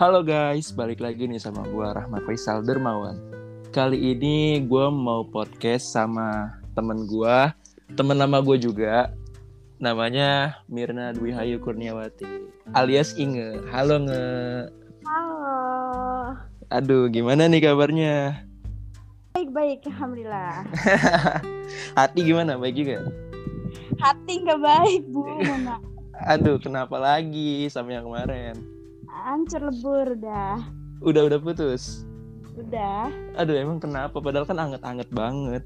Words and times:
Halo 0.00 0.24
guys, 0.24 0.72
balik 0.72 1.04
lagi 1.04 1.28
nih 1.28 1.36
sama 1.36 1.60
gua 1.68 1.92
Rahmat 1.92 2.24
Faisal 2.24 2.64
Dermawan. 2.64 3.20
Kali 3.68 4.16
ini 4.16 4.56
gua 4.64 4.88
mau 4.88 5.28
podcast 5.28 5.92
sama 5.92 6.56
temen 6.72 7.04
gua, 7.04 7.52
temen 7.92 8.16
lama 8.16 8.40
gua 8.40 8.56
juga. 8.56 9.12
Namanya 9.76 10.56
Mirna 10.72 11.12
Dwi 11.12 11.36
Hayu 11.36 11.60
Kurniawati, 11.60 12.24
alias 12.72 13.12
Inge. 13.20 13.60
Halo 13.68 14.00
Nge. 14.00 14.24
Halo. 15.04 15.52
Aduh, 16.72 17.12
gimana 17.12 17.44
nih 17.44 17.60
kabarnya? 17.60 18.40
Baik-baik, 19.36 19.84
alhamdulillah. 19.84 20.64
Hati 22.00 22.20
gimana? 22.24 22.56
Baik 22.56 22.72
juga? 22.72 23.04
Hati 24.00 24.48
nggak 24.48 24.60
baik, 24.64 25.02
Bu. 25.12 25.28
Aduh, 26.32 26.56
kenapa 26.56 26.96
lagi 26.96 27.68
sama 27.68 27.92
yang 27.92 28.08
kemarin? 28.08 28.79
Hancur 29.10 29.62
lebur 29.68 30.14
dah. 30.16 30.62
Udah 31.02 31.26
udah 31.26 31.38
putus. 31.42 32.06
Udah. 32.56 33.10
Aduh, 33.40 33.56
emang 33.56 33.82
kenapa? 33.82 34.20
Padahal 34.20 34.46
kan 34.46 34.58
anget-anget 34.58 35.08
banget. 35.10 35.62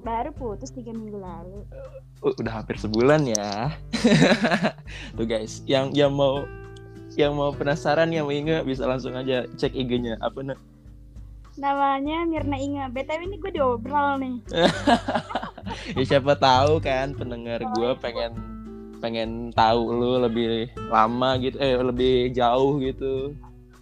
Baru 0.00 0.32
putus 0.32 0.72
tiga 0.72 0.96
minggu 0.96 1.20
lalu. 1.20 1.68
Uh, 2.24 2.32
udah 2.40 2.62
hampir 2.62 2.80
sebulan 2.80 3.28
ya. 3.28 3.76
Tuh 5.16 5.26
guys, 5.28 5.60
yang 5.68 5.92
yang 5.92 6.12
mau 6.14 6.48
yang 7.18 7.36
mau 7.36 7.52
penasaran 7.52 8.08
yang 8.08 8.24
mau 8.24 8.32
ingat 8.32 8.64
bisa 8.64 8.88
langsung 8.88 9.12
aja 9.12 9.44
cek 9.60 9.76
IG-nya 9.76 10.16
apa 10.24 10.40
nih? 10.40 10.58
Namanya 11.60 12.24
Mirna 12.24 12.56
Inga. 12.56 12.84
BTW 12.88 13.20
ini 13.28 13.36
gue 13.36 13.52
diobrol 13.52 14.16
nih. 14.22 14.36
ya 15.98 16.04
siapa 16.06 16.32
tahu 16.38 16.80
kan 16.80 17.12
pendengar 17.12 17.60
gue 17.60 17.90
pengen 18.00 18.32
pengen 19.00 19.50
tahu 19.56 19.90
lu 19.90 20.12
lebih 20.22 20.68
lama 20.92 21.40
gitu 21.40 21.56
eh 21.58 21.74
lebih 21.80 22.30
jauh 22.36 22.78
gitu. 22.78 23.34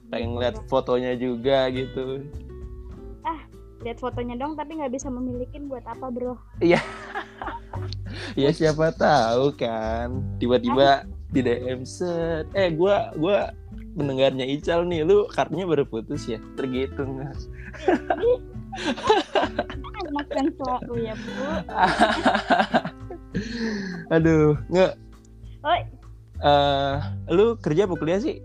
Pengen 0.08 0.40
lihat 0.40 0.64
fotonya 0.70 1.18
juga 1.18 1.68
gitu. 1.68 2.24
Lihat 3.78 4.02
fotonya 4.02 4.34
dong, 4.34 4.58
tapi 4.58 4.74
nggak 4.74 4.90
bisa 4.90 5.06
memilikin 5.06 5.70
buat 5.70 5.86
apa, 5.86 6.10
bro? 6.10 6.34
ya 8.42 8.50
siapa 8.50 8.90
tahu 8.90 9.54
kan. 9.54 10.18
Tiba-tiba 10.42 11.06
di 11.30 11.46
DM 11.46 11.86
set. 11.86 12.50
Eh 12.58 12.74
gua 12.74 13.14
gua 13.14 13.54
mendengarnya 13.94 14.50
Ical 14.50 14.82
nih. 14.82 15.06
Lu 15.06 15.30
kartunya 15.30 15.62
baru 15.62 15.86
putus 15.86 16.26
ya? 16.26 16.42
Tergitung. 16.58 17.22
Selalu 20.58 20.94
ya, 21.06 21.14
Bu. 21.14 21.38
aduh 24.14 24.56
nggak 24.72 24.92
Oh, 25.68 25.76
eh 26.40 26.96
lu 27.28 27.58
kerja 27.58 27.84
apa 27.84 27.94
kuliah 27.94 28.16
sih 28.18 28.40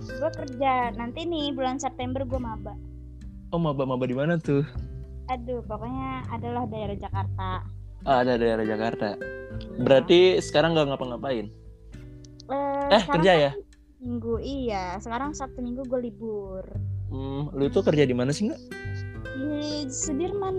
gue 0.00 0.30
kerja. 0.34 0.92
Nanti 0.92 1.24
nih 1.24 1.52
bulan 1.52 1.76
September 1.76 2.22
gue 2.22 2.36
maba. 2.36 2.74
oh 3.48 3.56
maba 3.56 3.82
maba 3.82 4.04
di 4.04 4.12
mana 4.12 4.36
tuh 4.36 4.60
Aduh, 5.26 5.60
pokoknya 5.62 6.24
adalah 6.30 6.64
daerah 6.64 6.96
Jakarta. 6.96 7.60
Ah, 8.02 8.20
ada 8.20 8.36
daerah 8.36 8.62
Jakarta 8.62 9.16
berarti 9.78 10.36
sekarang 10.38 10.72
nggak 10.72 10.86
ngapa-ngapain 10.86 11.48
Eh, 12.46 12.84
eh 12.88 13.00
sekarang 13.00 13.14
kerja 13.14 13.32
ya 13.34 13.52
Minggu 13.98 14.38
iya. 14.38 14.94
Sekarang 14.96 15.32
Sabtu 15.32 15.58
Minggu 15.58 15.82
gue 15.82 16.00
libur. 16.02 16.62
hmm, 17.08 17.50
lu 17.52 17.66
tuh 17.66 17.82
kerja 17.82 18.04
di 18.04 18.12
mana 18.12 18.30
sih 18.30 18.46
nggak 18.46 18.60
Di 19.34 19.88
Sudirman. 19.88 20.56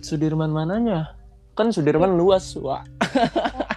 Sudirman 0.00 0.50
mananya 0.50 1.16
kan 1.52 1.68
Sudirman 1.68 2.14
luas 2.14 2.52
wah 2.56 2.84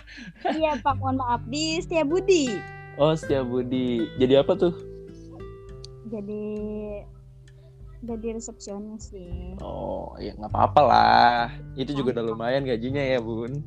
Iya 0.52 0.80
Pak, 0.84 1.00
mohon 1.00 1.18
maaf 1.24 1.42
di 1.48 1.80
Setiabudi. 1.80 2.52
oh 3.00 3.16
Setia 3.18 3.42
Budi 3.42 4.06
jadi 4.22 4.46
apa 4.46 4.54
tuh 4.54 4.74
Jadi 6.14 6.46
jadi 8.04 8.36
resepsionis 8.36 9.16
sih. 9.16 9.56
Oh, 9.64 10.12
ya 10.20 10.36
nggak 10.36 10.52
apa-apa 10.52 10.82
lah. 10.84 11.48
Itu 11.80 11.96
juga 11.96 12.20
udah 12.20 12.36
lumayan 12.36 12.68
gajinya 12.68 13.00
ya, 13.00 13.24
Bun. 13.24 13.64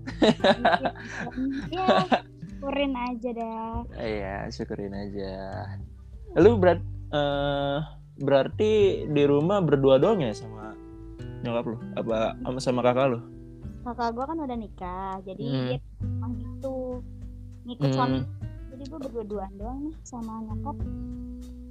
ya, 1.73 2.05
syukurin 2.45 2.93
aja 2.93 3.31
dah. 3.33 3.73
Iya, 3.97 4.37
syukurin 4.53 4.93
aja. 4.93 5.33
Lu 6.37 6.61
berat 6.61 6.85
eh, 7.17 7.77
berarti 8.21 9.05
di 9.09 9.23
rumah 9.25 9.65
berdua 9.65 9.97
doang 9.97 10.21
ya 10.21 10.37
sama 10.37 10.77
nyokap 11.41 11.65
lu? 11.73 11.77
Apa 11.97 12.37
sama, 12.45 12.59
sama 12.61 12.81
kakak 12.85 13.17
lu? 13.17 13.21
Kakak 13.87 14.19
gue 14.19 14.25
kan 14.27 14.35
udah 14.43 14.57
nikah, 14.59 15.23
jadi 15.23 15.47
Hmm. 15.47 15.67
dia 15.71 15.79
rumah 16.03 16.31
gitu 16.35 16.75
ngikut 17.71 17.91
suami. 17.95 18.19
Hmm. 18.19 18.27
Jadi 18.75 18.83
gue 18.91 18.99
berdua-duaan 18.99 19.53
doang 19.55 19.79
nih 19.87 19.95
sama 20.03 20.43
nyokap. 20.43 20.75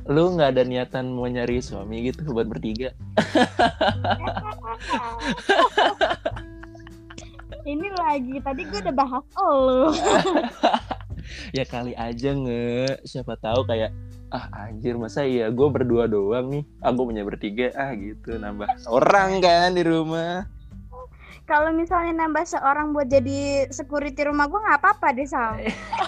Lu 0.08 0.24
nggak 0.31 0.50
ada 0.56 0.64
niatan 0.64 1.12
mau 1.12 1.28
nyari 1.28 1.59
suami 1.59 2.08
gitu 2.08 2.24
buat 2.31 2.48
bertiga? 2.48 2.96
Ini 7.66 7.88
lagi 8.00 8.38
tadi 8.40 8.62
gue 8.64 8.80
udah 8.80 8.96
bahas 8.96 9.26
oh 9.42 9.90
ya 11.58 11.66
kali 11.68 11.97
aja 12.00 12.32
nge. 12.32 13.02
Siapa 13.03 13.36
tahu 13.44 13.66
kayak 13.68 13.92
ah 14.32 14.47
anjir 14.56 14.96
masa 14.96 15.28
iya 15.28 15.52
gue 15.52 15.68
berdua 15.70 16.08
doang 16.08 16.50
nih 16.52 16.64
aku 16.84 17.08
punya 17.08 17.24
bertiga 17.24 17.72
ah 17.78 17.94
gitu 17.96 18.36
nambah 18.36 18.68
orang 18.90 19.40
kan 19.40 19.72
di 19.72 19.84
rumah 19.86 20.44
Kalau 21.46 21.70
misalnya 21.70 22.26
nambah 22.26 22.42
seorang 22.42 22.90
buat 22.90 23.06
jadi 23.06 23.70
security 23.70 24.26
rumah 24.26 24.50
gue 24.50 24.58
nggak 24.58 24.82
apa-apa 24.82 25.14
deh 25.14 25.30
Sal. 25.30 25.62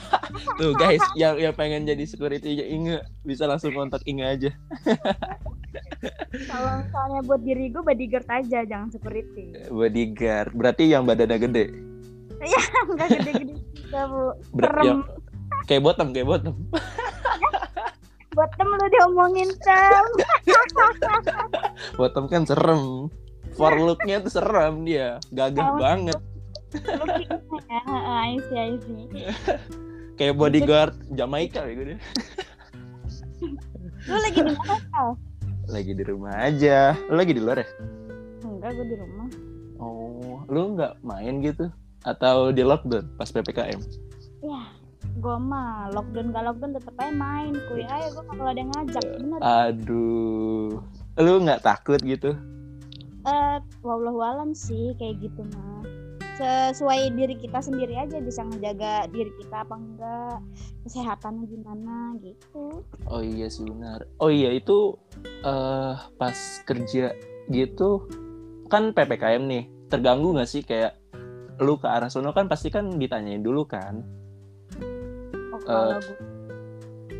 Tuh 0.59 0.74
guys, 0.74 1.02
yang 1.14 1.38
yang 1.38 1.53
pengen 1.53 1.86
jadi 1.86 2.02
security 2.03 2.58
aja 2.58 2.66
Inge 2.66 2.98
bisa 3.22 3.46
langsung 3.46 3.70
kontak 3.72 4.02
Inge 4.09 4.25
aja. 4.25 4.50
Kalau 6.50 6.72
misalnya 6.81 7.22
buat 7.22 7.42
diri 7.46 7.70
gue 7.70 7.86
bodyguard 7.86 8.25
aja, 8.28 8.66
jangan 8.66 8.90
security. 8.90 9.53
Bodyguard. 9.70 10.58
Berarti 10.58 10.90
yang 10.90 11.06
badannya 11.06 11.38
gede. 11.38 11.66
Enggak 12.90 13.08
gede-gede 13.14 13.54
juga 13.74 14.02
bu. 14.09 14.24
Serem. 14.58 14.86
yang- 14.86 15.06
kayak 15.69 15.81
bottom, 15.86 16.08
kayak 16.14 16.28
bottom. 16.28 16.56
Buat 18.34 18.54
tem 18.54 18.69
lu 18.69 18.86
diomongin 18.88 19.50
tem. 19.66 20.06
Bottom 21.98 22.30
kan 22.30 22.46
serem. 22.46 23.09
For 23.57 23.73
look-nya 23.73 24.22
tuh 24.22 24.31
serem 24.31 24.85
dia. 24.85 25.18
Gagah 25.34 25.73
Oh. 25.73 25.78
banget. 25.81 26.22
Lookingnya 26.78 27.40
I 28.06 28.38
see, 28.47 28.59
I 28.59 28.75
see. 28.85 29.07
Kayak 30.18 30.35
bodyguard 30.38 30.94
Jamaika 31.13 31.66
ya 31.66 31.73
gue 31.78 31.97
Lu 34.07 34.18
lagi 34.18 34.40
di 34.40 34.53
mana? 34.53 34.75
Lagi 35.68 35.91
di 35.94 36.03
rumah 36.06 36.34
aja. 36.38 36.95
Lu 37.09 37.16
lagi 37.18 37.34
di 37.34 37.41
luar 37.41 37.59
ya? 37.62 37.68
Enggak, 38.45 38.72
gue 38.78 38.85
di 38.88 38.95
rumah. 38.97 39.28
Oh, 39.78 40.41
lu 40.50 40.74
nggak 40.74 41.01
main 41.06 41.41
gitu? 41.45 41.69
Atau 42.01 42.50
di 42.56 42.66
lockdown 42.66 43.06
pas 43.19 43.29
PPKM? 43.29 43.78
Ya, 44.41 44.62
gue 45.18 45.38
mah 45.38 45.91
lockdown 45.94 46.34
gak 46.34 46.45
lockdown 46.50 46.72
tetep 46.78 46.95
aja 46.97 47.13
main. 47.13 47.53
Kuy 47.69 47.84
aja 47.85 48.09
gue 48.09 48.24
kalau 48.25 48.45
ada 48.47 48.59
yang 48.59 48.72
ngajak. 48.74 49.06
Bener. 49.18 49.39
Aduh. 49.44 50.81
Lu 51.19 51.34
nggak 51.44 51.62
takut 51.62 52.00
gitu? 52.01 52.34
Eh, 53.27 53.57
wallahualam 53.83 54.55
sih 54.55 54.95
kayak 54.95 55.19
gitu 55.19 55.43
mah. 55.51 55.83
Sesuai 56.39 57.11
diri 57.17 57.35
kita 57.35 57.59
sendiri 57.59 57.97
aja 57.97 58.21
bisa 58.23 58.45
ngejaga 58.45 59.09
diri 59.11 59.33
kita 59.41 59.67
apa 59.67 59.75
enggak, 59.75 60.38
kesehatannya 60.85 61.43
gimana 61.49 62.15
gitu. 62.23 62.85
Oh 63.09 63.19
iya 63.19 63.51
sih 63.51 63.67
benar. 63.67 64.07
Oh 64.23 64.31
iya 64.31 64.55
itu 64.55 64.95
eh 65.43 65.93
pas 66.15 66.38
kerja 66.63 67.11
gitu 67.51 68.07
kan 68.71 68.95
PPKM 68.95 69.44
nih. 69.44 69.63
Terganggu 69.91 70.38
nggak 70.38 70.47
sih 70.47 70.63
kayak 70.63 70.95
lu 71.57 71.75
ke 71.81 71.89
arah 71.89 72.07
sono 72.07 72.31
kan 72.31 72.45
pasti 72.47 72.71
kan 72.71 72.95
ditanyain 72.95 73.41
dulu 73.44 73.65
kan. 73.68 74.06
Oh, 75.51 75.59
kalau 75.65 76.00
gue 76.00 76.15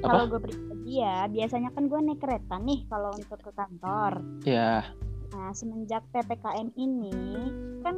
Apa? 0.06 0.14
kalau 0.14 0.26
gue 0.30 0.40
pribadi 0.46 1.02
ya, 1.02 1.26
biasanya 1.26 1.74
kan 1.74 1.90
gue 1.90 2.00
naik 2.00 2.22
kereta 2.22 2.56
nih 2.62 2.86
kalau 2.86 3.10
untuk 3.18 3.42
ke 3.42 3.52
kantor. 3.58 4.22
Ya, 4.46 4.94
Nah, 5.36 5.52
semenjak 5.52 6.04
PPKM 6.16 6.72
ini 6.80 7.16
kan 7.84 7.96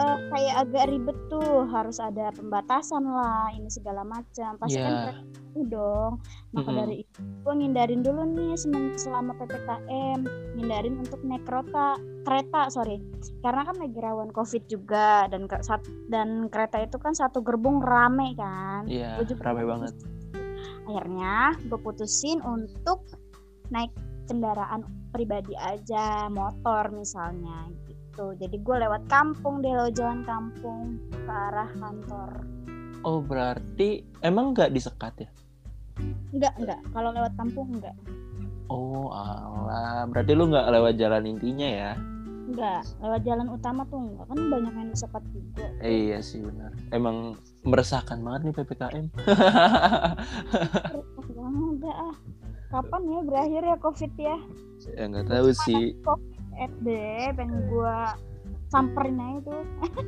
eh, 0.00 0.18
kayak 0.32 0.54
agak 0.64 0.84
ribet 0.88 1.18
tuh, 1.28 1.68
harus 1.68 2.00
ada 2.00 2.32
pembatasan 2.32 3.04
lah, 3.04 3.52
ini 3.52 3.68
segala 3.68 4.00
macam. 4.00 4.56
Pasti 4.56 4.80
kan 4.80 4.92
ya. 4.92 5.00
kereta 5.12 5.22
penuh 5.28 5.66
dong. 5.66 6.12
Maka 6.54 6.68
Mm-mm. 6.70 6.80
dari 6.80 6.96
itu 7.04 7.18
gue 7.20 7.54
ngindarin 7.56 8.00
dulu 8.00 8.22
nih 8.32 8.52
semen- 8.56 8.96
selama 8.96 9.32
PPKM, 9.36 10.18
ngindarin 10.56 10.94
untuk 11.00 11.20
naik 11.26 11.44
kereta, 11.44 11.98
kereta 12.24 12.60
sorry, 12.70 13.02
karena 13.40 13.66
kan 13.66 13.76
lagi 13.76 13.98
rawan 13.98 14.30
COVID 14.30 14.62
juga 14.70 15.26
dan 15.28 15.50
ke- 15.50 15.64
sat- 15.64 15.90
dan 16.08 16.48
kereta 16.48 16.80
itu 16.80 16.96
kan 16.96 17.12
satu 17.12 17.44
gerbong 17.44 17.82
rame 17.82 18.32
kan. 18.38 18.88
Iya, 18.88 19.20
juga 19.26 19.52
rame 19.52 19.68
banget. 19.68 19.94
Akhirnya 20.88 21.54
gue 21.60 21.78
putusin 21.78 22.40
untuk 22.40 23.04
naik 23.68 23.92
kendaraan 24.26 24.86
pribadi 25.10 25.54
aja, 25.58 26.30
motor 26.30 26.94
misalnya 26.94 27.68
gitu. 27.86 28.34
Jadi 28.38 28.56
gue 28.58 28.76
lewat 28.86 29.06
kampung 29.10 29.62
deh, 29.62 29.70
lewat 29.74 29.94
jalan 29.98 30.22
kampung 30.22 30.98
ke 31.10 31.30
arah 31.30 31.70
kantor. 31.78 32.30
Oh 33.06 33.18
berarti 33.24 34.04
emang 34.20 34.52
nggak 34.52 34.72
disekat 34.74 35.26
ya? 35.26 35.30
Enggak, 36.30 36.54
enggak. 36.58 36.80
Kalau 36.94 37.10
lewat 37.12 37.32
kampung 37.36 37.68
enggak. 37.76 37.96
Oh 38.70 39.10
alah, 39.10 40.06
berarti 40.06 40.32
lu 40.36 40.46
nggak 40.46 40.70
lewat 40.70 40.94
jalan 40.94 41.26
intinya 41.26 41.68
ya? 41.68 41.92
Enggak, 42.50 42.82
lewat 42.98 43.22
jalan 43.22 43.48
utama 43.50 43.82
tuh 43.86 43.98
enggak. 43.98 44.26
Kan 44.26 44.38
banyak 44.50 44.74
yang 44.74 44.88
disekat 44.90 45.22
juga. 45.30 45.66
Eh, 45.82 46.10
iya 46.10 46.18
sih 46.18 46.42
benar. 46.42 46.70
Emang 46.90 47.38
meresahkan 47.66 48.18
banget 48.22 48.40
nih 48.46 48.54
ppkm. 48.58 49.06
Udah 51.40 51.94
ah. 51.94 52.16
Kapan 52.70 53.02
ya 53.02 53.20
berakhir 53.26 53.62
ya 53.66 53.76
Covid 53.82 54.12
ya? 54.14 54.36
ya 54.96 55.04
nggak 55.10 55.26
tahu 55.26 55.48
sih. 55.66 55.98
Covid 56.06 56.70
deh, 56.86 57.34
pengen 57.34 57.66
gua 57.66 58.14
samperin 58.70 59.18
aja 59.18 59.50
tuh. 59.50 59.62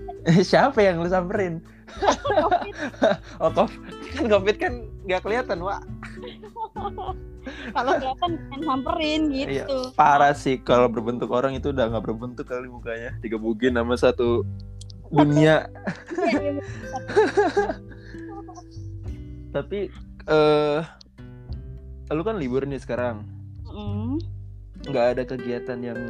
Siapa 0.55 0.79
yang 0.79 1.03
lu 1.03 1.11
samperin? 1.11 1.59
Covid. 2.23 2.75
Oh, 3.43 3.51
COVID. 3.51 3.83
kan 4.15 4.25
COVID 4.31 4.57
kan 4.63 4.73
nggak 5.03 5.21
kelihatan, 5.27 5.59
Wak. 5.67 5.83
Kalau 7.75 7.93
kelihatan 7.99 8.31
pengen 8.47 8.63
samperin 8.63 9.23
Iya, 9.35 9.67
gitu. 9.67 9.91
parah 9.99 10.31
sih 10.31 10.63
kalau 10.63 10.87
berbentuk 10.87 11.35
orang 11.35 11.59
itu 11.59 11.75
udah 11.75 11.91
nggak 11.91 12.07
berbentuk 12.07 12.47
kali 12.47 12.71
mukanya. 12.71 13.11
Digebukin 13.19 13.75
sama 13.75 13.99
satu 13.99 14.47
dunia. 15.11 15.67
Iya, 16.23 16.39
iya, 16.39 16.63
Tapi 19.59 19.91
eh 20.31 20.79
lu 22.13 22.23
kan 22.25 22.37
libur 22.37 22.65
nih 22.65 22.81
sekarang. 22.81 23.25
Mm. 23.69 24.21
Nggak 24.89 25.07
ada 25.17 25.23
kegiatan 25.25 25.79
yang 25.81 26.01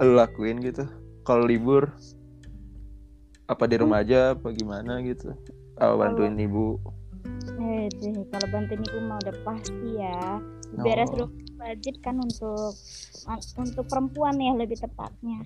lu 0.00 0.12
lakuin 0.16 0.60
gitu. 0.64 0.88
Kalau 1.24 1.44
libur 1.44 1.92
apa 3.50 3.66
di 3.66 3.76
rumah 3.76 4.00
aja 4.04 4.38
apa 4.38 4.54
gimana 4.54 5.02
gitu. 5.02 5.34
Oh, 5.80 5.96
bantuin 5.98 6.38
ibu. 6.38 6.78
Eh 7.60 7.88
kalau 8.30 8.46
bantuin 8.52 8.80
ibu 8.80 8.98
mah 9.04 9.18
udah 9.24 9.36
pasti 9.42 9.88
ya. 9.98 10.40
Beres 10.80 11.10
Oh. 11.10 11.26
rumah 11.26 11.30
wajib 11.60 11.98
kan 12.00 12.16
untuk 12.16 12.72
untuk 13.58 13.84
perempuan 13.90 14.38
ya 14.40 14.54
lebih 14.56 14.80
tepatnya. 14.80 15.44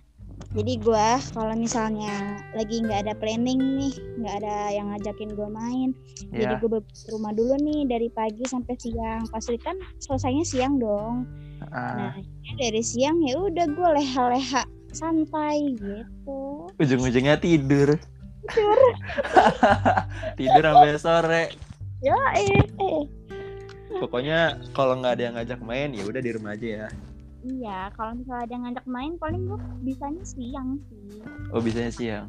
Jadi 0.55 0.79
gua 0.79 1.19
kalau 1.35 1.55
misalnya 1.59 2.15
lagi 2.55 2.79
nggak 2.79 3.11
ada 3.11 3.15
planning 3.19 3.59
nih, 3.59 3.95
nggak 4.23 4.35
ada 4.43 4.57
yang 4.71 4.87
ngajakin 4.95 5.35
gua 5.35 5.51
main, 5.51 5.91
jadi 6.31 6.55
Ya. 6.55 6.63
gue 6.63 6.79
rumah 7.11 7.35
dulu 7.35 7.59
nih 7.59 7.91
dari 7.91 8.07
pagi 8.11 8.47
sampai 8.47 8.79
siang. 8.79 9.27
Pasti 9.35 9.59
kan 9.59 9.75
selesainya 9.99 10.47
siang 10.47 10.79
dong. 10.79 11.27
Ah, 11.75 12.15
Nah, 12.15 12.15
dari 12.55 12.83
siang 12.87 13.19
ya 13.27 13.35
udah 13.35 13.67
gue 13.67 13.89
leha-leha 13.99 14.63
santai 14.95 15.75
gitu. 15.75 16.71
ujung-ujungnya 16.79 17.35
tidur. 17.39 17.99
tidur 20.39 20.63
sampai 20.71 20.99
sore. 20.99 21.45
Ya 21.99 22.15
eh, 22.39 22.63
eh. 22.63 23.03
Pokoknya 23.99 24.59
kalau 24.71 24.99
nggak 24.99 25.15
ada 25.19 25.23
yang 25.23 25.35
ngajak 25.39 25.61
main 25.63 25.91
ya 25.95 26.05
udah 26.07 26.21
di 26.23 26.31
rumah 26.31 26.55
aja 26.55 26.69
ya. 26.87 26.89
Iya, 27.45 27.93
kalau 27.93 28.17
misalnya 28.17 28.43
ada 28.49 28.53
yang 28.57 28.65
ngajak 28.65 28.87
main 28.89 29.13
paling 29.21 29.43
gue 29.45 29.59
bisanya 29.85 30.25
siang 30.25 30.81
sih. 30.89 31.21
Oh 31.53 31.61
bisanya 31.61 31.93
siang. 31.93 32.27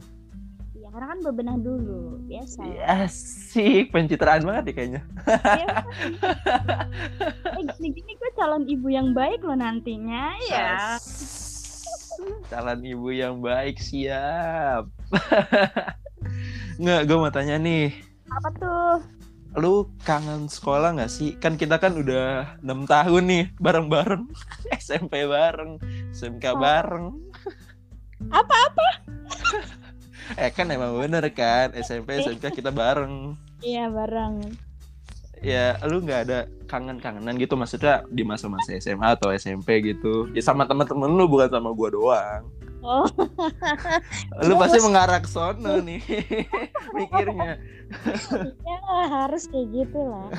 Iya, 0.76 0.88
karena 0.92 1.08
kan 1.16 1.20
bebenah 1.24 1.58
dulu, 1.64 2.20
biasa. 2.28 2.62
Iya. 2.68 3.08
Asik, 3.08 3.96
pencitraan 3.96 4.44
banget 4.44 4.64
ya 4.70 4.74
kayaknya. 4.76 5.02
Iya. 5.56 5.68
eh, 7.56 7.64
gini-gini 7.80 8.12
gue 8.20 8.32
calon 8.36 8.68
ibu 8.68 8.88
yang 8.92 9.16
baik 9.16 9.40
loh 9.40 9.56
nantinya, 9.56 10.36
ya. 10.52 11.00
Calon 12.52 12.84
ibu 12.84 13.10
yang 13.16 13.40
baik 13.40 13.80
siap. 13.80 14.92
Nggak, 16.82 17.02
gue 17.08 17.18
mau 17.18 17.32
tanya 17.32 17.56
nih, 17.56 17.96
Apa 18.36 18.50
tuh? 18.60 19.15
Lu 19.56 19.88
kangen 20.04 20.52
sekolah 20.52 20.96
nggak 21.00 21.12
sih? 21.12 21.36
Kan 21.40 21.56
kita 21.56 21.80
kan 21.80 21.96
udah 21.96 22.60
enam 22.60 22.84
tahun 22.84 23.24
nih 23.28 23.44
bareng-bareng, 23.60 24.28
SMP 24.84 25.24
bareng, 25.26 25.80
SMK 26.12 26.46
Oh. 26.52 26.60
bareng. 26.60 27.08
Apa-apa? 28.32 28.88
eh 30.42 30.52
kan 30.52 30.68
emang 30.72 31.00
bener 31.00 31.24
kan, 31.32 31.72
SMP 31.76 32.20
SMK 32.24 32.52
kita 32.52 32.72
bareng. 32.72 33.36
Iya, 33.64 33.88
bareng. 33.92 34.56
Ya, 35.44 35.78
lu 35.86 36.02
nggak 36.02 36.22
ada 36.26 36.40
kangen-kangenan 36.66 37.38
gitu 37.38 37.54
maksudnya 37.54 38.02
di 38.10 38.26
masa-masa 38.26 38.74
SMA 38.82 39.14
atau 39.14 39.30
SMP 39.36 39.84
gitu? 39.84 40.32
Ya 40.34 40.42
sama 40.42 40.66
temen-temen 40.66 41.12
lu 41.12 41.30
bukan 41.30 41.52
sama 41.52 41.70
gua 41.76 41.90
doang. 41.94 42.44
Oh, 42.86 43.10
Lu 44.48 44.54
pasti 44.62 44.78
mengarah 44.78 45.18
ke 45.18 45.26
sono 45.26 45.82
nih 45.88 45.98
mikirnya. 46.94 47.58
ya 48.62 48.78
harus 49.10 49.50
kayak 49.50 49.74
gitu 49.74 50.00
lah. 50.06 50.30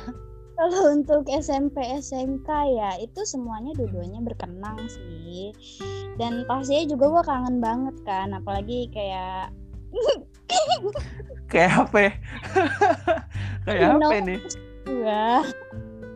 Kalau 0.60 0.92
untuk 0.92 1.24
SMP 1.28 1.80
SMK 2.00 2.48
ya 2.76 2.90
itu 3.00 3.20
semuanya 3.24 3.72
dua-duanya 3.76 4.20
berkenang 4.24 4.76
sih. 4.88 5.52
Dan 6.20 6.44
pastinya 6.44 6.84
juga 6.84 7.04
gue 7.20 7.22
kangen 7.24 7.56
banget 7.64 7.96
kan, 8.04 8.32
apalagi 8.36 8.88
kayak 8.92 9.52
Kayak 11.50 11.72
apa? 11.88 11.98
ya? 11.98 12.12
Kayak 13.66 13.88
apa 13.96 14.16
nih? 14.20 14.38
gue 14.84 15.24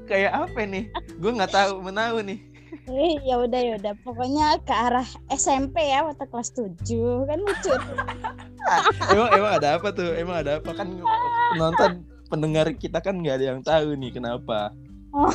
Kayak 0.05 0.33
apa 0.45 0.61
nih? 0.69 0.85
Gue 1.17 1.31
nggak 1.33 1.53
tahu 1.53 1.73
menahu 1.81 2.21
nih. 2.21 2.54
Eh, 2.85 3.17
ya 3.25 3.41
udah 3.41 3.61
ya 3.61 3.73
udah. 3.81 3.95
Pokoknya 4.05 4.61
ke 4.61 4.75
arah 4.75 5.09
SMP 5.33 5.89
ya 5.89 6.05
waktu 6.05 6.29
kelas 6.29 6.53
7 6.53 7.29
kan 7.29 7.39
lucu. 7.41 7.73
Emang 9.13 9.29
emang 9.37 9.53
ada 9.61 9.69
apa 9.77 9.89
tuh? 9.93 10.17
Emang 10.17 10.41
ada 10.41 10.57
apa? 10.57 10.71
Kan 10.73 11.01
nonton 11.61 12.05
pendengar 12.33 12.73
kita 12.73 12.97
kan 13.01 13.21
nggak 13.21 13.37
ada 13.41 13.47
yang 13.53 13.61
tahu 13.61 13.93
nih 13.93 14.09
kenapa. 14.09 14.73
oh, 15.13 15.29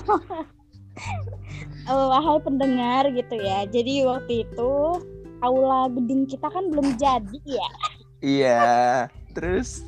wahai 2.14 2.42
pendengar 2.42 3.06
gitu 3.14 3.38
ya. 3.38 3.70
Jadi 3.70 4.02
waktu 4.06 4.50
itu 4.50 4.74
aula 5.46 5.88
gedung 5.94 6.26
kita 6.26 6.50
kan 6.50 6.74
belum 6.74 6.98
jadi 6.98 7.40
ya. 7.46 7.70
Iya. 8.26 8.70
Terus 9.38 9.86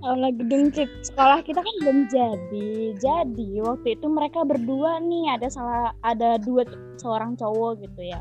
aula 0.00 0.30
gedung 0.32 0.70
ki- 0.70 0.88
sekolah 1.04 1.42
kita 1.42 1.60
kan 1.60 1.74
belum 1.84 1.98
jadi 2.08 2.70
jadi 2.96 3.50
waktu 3.60 3.98
itu 3.98 4.06
mereka 4.08 4.46
berdua 4.46 5.02
nih 5.02 5.36
ada 5.36 5.48
salah 5.50 5.92
ada 6.00 6.38
dua 6.40 6.64
seorang 6.96 7.34
cowok 7.36 7.84
gitu 7.84 8.02
ya 8.08 8.20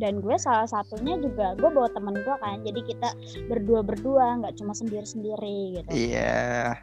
dan 0.00 0.18
gue 0.18 0.34
salah 0.40 0.66
satunya 0.66 1.20
juga 1.20 1.54
gue 1.54 1.70
bawa 1.70 1.86
temen 1.92 2.16
gue 2.16 2.36
kan 2.40 2.58
jadi 2.64 2.80
kita 2.80 3.08
berdua 3.46 3.84
berdua 3.84 4.40
nggak 4.40 4.56
cuma 4.58 4.72
sendiri 4.72 5.04
sendiri 5.04 5.78
gitu 5.78 5.90
iya. 5.92 6.74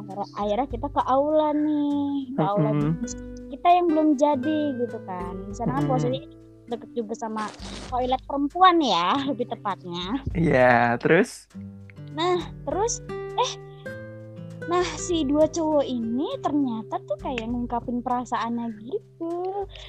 akhirnya, 0.00 0.26
akhirnya 0.34 0.68
kita 0.70 0.86
ke 0.90 1.02
aula 1.06 1.52
nih 1.52 2.32
ke 2.34 2.42
aula 2.42 2.70
Mm-mm. 2.72 2.98
bisnis. 2.98 3.14
kita 3.52 3.68
yang 3.68 3.86
belum 3.86 4.08
jadi 4.16 4.58
gitu 4.80 4.98
kan 5.04 5.34
di 5.44 5.52
sana 5.54 5.78
kan 5.78 5.82
Mm-mm. 5.84 5.92
posisi 5.92 6.20
deket 6.66 6.90
juga 6.98 7.14
sama 7.14 7.46
toilet 7.86 8.18
perempuan 8.26 8.82
ya 8.82 9.14
lebih 9.30 9.46
tepatnya 9.46 10.18
Iya, 10.34 10.98
terus 10.98 11.46
nah 12.16 12.36
terus 12.64 13.04
eh 13.36 13.52
nah 14.66 14.82
si 14.96 15.22
dua 15.22 15.46
cowok 15.46 15.84
ini 15.84 16.26
ternyata 16.40 16.98
tuh 17.04 17.14
kayak 17.20 17.46
ngungkapin 17.46 18.00
perasaannya 18.00 18.72
gitu 18.80 19.30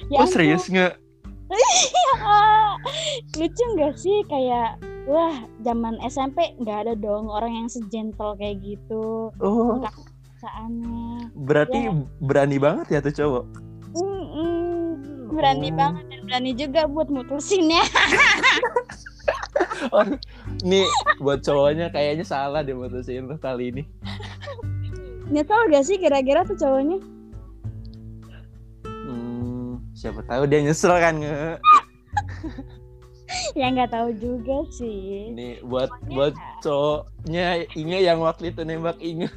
ya 0.06 0.22
oh 0.22 0.28
serius 0.28 0.68
nggak? 0.68 0.94
ampun. 0.94 1.08
lucu 3.40 3.64
nggak 3.74 3.94
sih 3.96 4.20
kayak 4.28 4.76
wah 5.08 5.34
zaman 5.58 5.96
SMP 6.04 6.52
nggak 6.58 6.78
ada 6.84 6.94
dong 6.94 7.26
orang 7.26 7.56
yang 7.56 7.66
sejentel 7.66 8.36
kayak 8.36 8.60
gitu 8.60 9.32
Oh, 9.40 9.80
perasaannya 9.80 11.32
berarti 11.34 11.78
Ya. 11.80 11.92
berani 12.20 12.56
banget 12.56 12.86
ya 12.90 13.00
tuh 13.00 13.14
cowok. 13.16 13.44
Mm-mm. 13.96 15.32
berani 15.32 15.72
Oh. 15.72 15.76
banget 15.76 16.04
dan 16.06 16.20
berani 16.22 16.52
juga 16.52 16.84
buat 16.84 17.08
mutusinnya 17.08 17.82
Oh, 19.88 20.04
nih 20.62 20.84
buat 21.18 21.40
cowoknya 21.40 21.88
kayaknya 21.88 22.22
salah 22.22 22.60
deh 22.60 22.74
mutusin 22.74 23.24
lu 23.24 23.38
kali 23.38 23.70
ini. 23.70 23.82
nyesel 25.28 25.68
gak 25.68 25.84
sih 25.84 25.96
kira-kira 25.96 26.40
tuh 26.42 26.56
cowoknya 26.56 26.98
Hmm, 28.84 29.76
siapa 29.92 30.24
tahu 30.24 30.48
dia 30.48 30.64
nyesel 30.64 30.92
kan 30.96 31.14
nge. 31.16 31.60
ya 33.52 33.68
nggak 33.68 33.92
tahu 33.92 34.08
juga 34.16 34.64
sih 34.72 35.28
Nih 35.30 35.60
buat 35.60 35.92
buat 36.08 36.32
cowoknya 36.60 37.68
Inge 37.76 37.98
yang 38.00 38.24
waktu 38.24 38.50
itu 38.50 38.64
nembak 38.64 38.96
Inge. 38.98 39.28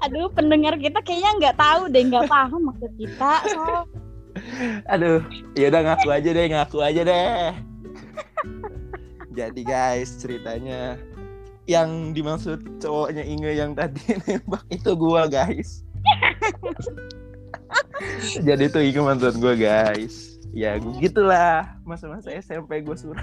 aduh 0.00 0.32
pendengar 0.32 0.80
kita 0.80 0.96
kayaknya 1.04 1.30
nggak 1.36 1.56
tahu 1.60 1.92
deh 1.92 2.02
nggak 2.02 2.24
paham 2.24 2.72
maksud 2.72 2.88
kita 2.96 3.32
so 3.52 3.84
Aduh, 4.92 5.20
ya 5.56 5.70
udah 5.70 5.82
ngaku 5.82 6.08
aja 6.10 6.30
deh, 6.30 6.46
ngaku 6.50 6.78
aja 6.82 7.02
deh. 7.02 7.50
Jadi 9.30 9.62
guys, 9.62 10.18
ceritanya 10.18 10.98
yang 11.70 12.10
dimaksud 12.10 12.82
cowoknya 12.82 13.22
Inge 13.22 13.54
yang 13.54 13.72
tadi 13.78 14.02
nembak 14.26 14.66
itu 14.70 14.90
gua 14.98 15.30
guys. 15.30 15.86
Jadi 18.46 18.66
itu 18.66 18.78
Inge 18.82 19.00
mantan 19.00 19.38
gua 19.38 19.54
guys. 19.54 20.38
Ya 20.50 20.82
gitulah 20.98 21.78
masa-masa 21.86 22.34
SMP 22.34 22.82
gue 22.82 22.96
suruh. 22.98 23.22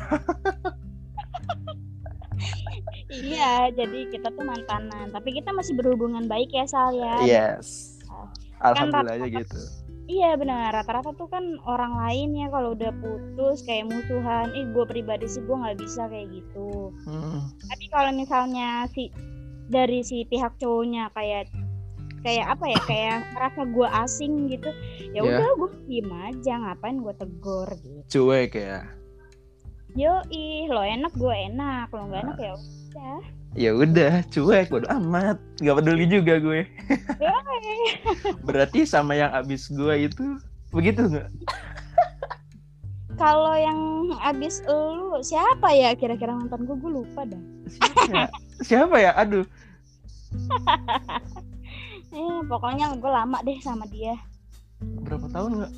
iya 3.12 3.72
jadi 3.72 4.08
kita 4.12 4.30
tuh 4.36 4.44
mantanan 4.44 5.10
tapi 5.16 5.32
kita 5.36 5.52
masih 5.56 5.74
berhubungan 5.80 6.28
baik 6.28 6.52
ya 6.52 6.68
Sal 6.68 6.92
ya 6.92 7.24
yes 7.24 7.98
alhamdulillah 8.62 9.16
aja 9.16 9.28
gitu 9.32 9.62
iya 10.08 10.34
benar. 10.36 10.72
Rata-rata 10.74 11.12
tuh 11.14 11.28
kan 11.28 11.60
orang 11.64 11.94
lain 11.96 12.36
ya 12.36 12.48
kalau 12.48 12.74
udah 12.74 12.92
putus 12.98 13.64
kayak 13.64 13.88
musuhan 13.88 14.52
ih 14.52 14.66
gue 14.72 14.86
pribadi 14.88 15.28
sih 15.28 15.44
gue 15.44 15.56
nggak 15.56 15.78
bisa 15.80 16.08
kayak 16.08 16.28
gitu. 16.32 16.92
Hmm, 17.06 17.52
tapi 17.68 17.86
kalau 17.92 18.12
misalnya 18.12 18.88
si 18.92 19.12
dari 19.68 20.00
si 20.02 20.24
pihak 20.24 20.56
cowoknya 20.58 21.12
kayak 21.12 21.52
kayak 22.24 22.48
apa 22.50 22.66
ya 22.66 22.80
kayak 22.88 23.18
merasa 23.36 23.62
gue 23.64 23.88
asing 24.04 24.34
gitu 24.50 24.70
ya 25.14 25.22
Ya. 25.22 25.24
udah 25.24 25.50
gue 25.60 25.70
diem 25.88 26.10
aja 26.12 26.54
ngapain 26.60 26.98
gue 27.00 27.14
tegor 27.16 27.70
gitu. 27.80 28.02
Cuek 28.08 28.56
ya? 28.56 28.84
Yo 29.96 30.24
ih 30.30 30.68
lo 30.68 30.84
enak 30.84 31.14
gue 31.16 31.36
enak 31.52 31.88
lo 31.92 32.08
nggak 32.08 32.22
enak 32.28 32.38
ya 32.40 32.54
udah 32.56 33.20
ya 33.58 33.74
udah 33.74 34.22
cuek 34.30 34.70
bodo 34.70 34.86
amat. 35.02 35.42
Nggak 35.58 35.76
peduli 35.82 36.06
juga 36.06 36.38
gue. 36.38 36.62
Berarti 38.46 38.86
sama 38.86 39.18
yang 39.18 39.34
abis 39.34 39.74
gue 39.74 40.08
itu 40.08 40.38
begitu 40.70 41.10
nggak? 41.10 41.28
Kalau 43.18 43.58
yang 43.58 44.14
abis 44.22 44.62
lu 44.70 45.18
siapa 45.26 45.74
ya 45.74 45.98
kira-kira 45.98 46.38
mantan 46.38 46.70
gue 46.70 46.78
gue 46.78 46.92
lupa 47.02 47.26
dah. 47.26 47.42
Siapa? 47.66 48.02
Ya? 48.14 48.28
siapa 48.62 48.96
ya? 49.02 49.12
Aduh. 49.18 49.46
Eh 52.08 52.40
pokoknya 52.48 52.96
gue 52.98 53.12
lama 53.12 53.38
deh 53.44 53.60
sama 53.60 53.84
dia. 53.92 54.16
Berapa 54.80 55.28
tahun 55.28 55.60
nggak? 55.60 55.74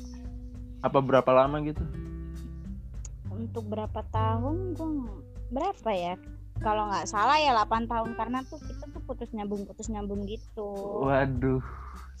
Apa 0.86 0.98
berapa 1.02 1.30
lama 1.36 1.58
gitu? 1.66 1.82
Untuk 3.28 3.66
berapa 3.66 4.00
tahun 4.14 4.78
gue 4.78 5.10
berapa 5.50 5.90
ya 5.90 6.14
kalau 6.60 6.92
nggak 6.92 7.08
salah 7.08 7.36
ya 7.40 7.56
8 7.56 7.88
tahun 7.88 8.10
karena 8.16 8.38
tuh 8.44 8.60
kita 8.60 8.84
tuh 8.92 9.02
putus 9.04 9.28
nyambung 9.32 9.64
putus 9.64 9.88
nyambung 9.88 10.24
gitu. 10.28 10.70
Waduh 11.04 11.64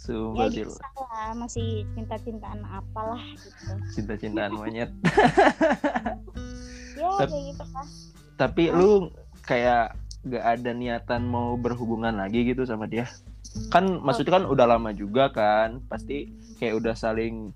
sumpah 0.00 0.48
sih 0.48 0.64
bisa 0.64 0.88
lah 0.96 1.28
masih 1.36 1.68
cinta 1.92 2.16
cintaan 2.16 2.64
apalah 2.72 3.20
gitu. 3.36 3.72
Cinta-cintaan 4.00 4.52
monyet. 4.58 4.90
Ya 6.96 7.08
Tep- 7.20 7.28
kayak 7.28 7.44
gitu 7.52 7.64
lah 7.68 7.86
tapi 8.40 8.72
lu 8.72 9.12
kayak 9.44 9.92
gak 10.24 10.44
ada 10.56 10.72
niatan 10.72 11.28
mau 11.28 11.60
berhubungan 11.60 12.16
lagi 12.16 12.48
gitu 12.48 12.64
sama 12.64 12.88
dia? 12.88 13.04
Kan 13.68 14.00
maksudnya 14.00 14.40
kan 14.40 14.44
udah 14.48 14.64
lama 14.64 14.96
juga 14.96 15.28
kan 15.28 15.84
pasti 15.92 16.32
kayak 16.56 16.80
udah 16.80 16.96
saling 16.96 17.52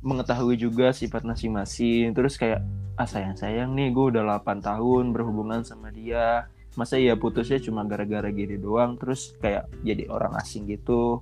mengetahui 0.00 0.56
juga 0.56 0.96
sifat 0.96 1.20
masing-masing. 1.28 2.16
Terus 2.16 2.40
kayak 2.40 2.64
ah 2.96 3.04
sayang 3.04 3.36
sayang 3.36 3.76
nih 3.76 3.92
gue 3.92 4.16
udah 4.16 4.40
8 4.40 4.64
tahun 4.64 5.12
berhubungan 5.12 5.60
sama 5.68 5.92
dia. 5.92 6.48
Masa 6.76 7.00
ya 7.00 7.16
putusnya 7.16 7.60
cuma 7.60 7.84
gara-gara 7.84 8.28
gini 8.28 8.56
doang 8.60 9.00
terus 9.00 9.36
kayak 9.40 9.68
jadi 9.84 10.08
orang 10.08 10.36
asing 10.40 10.68
gitu? 10.68 11.20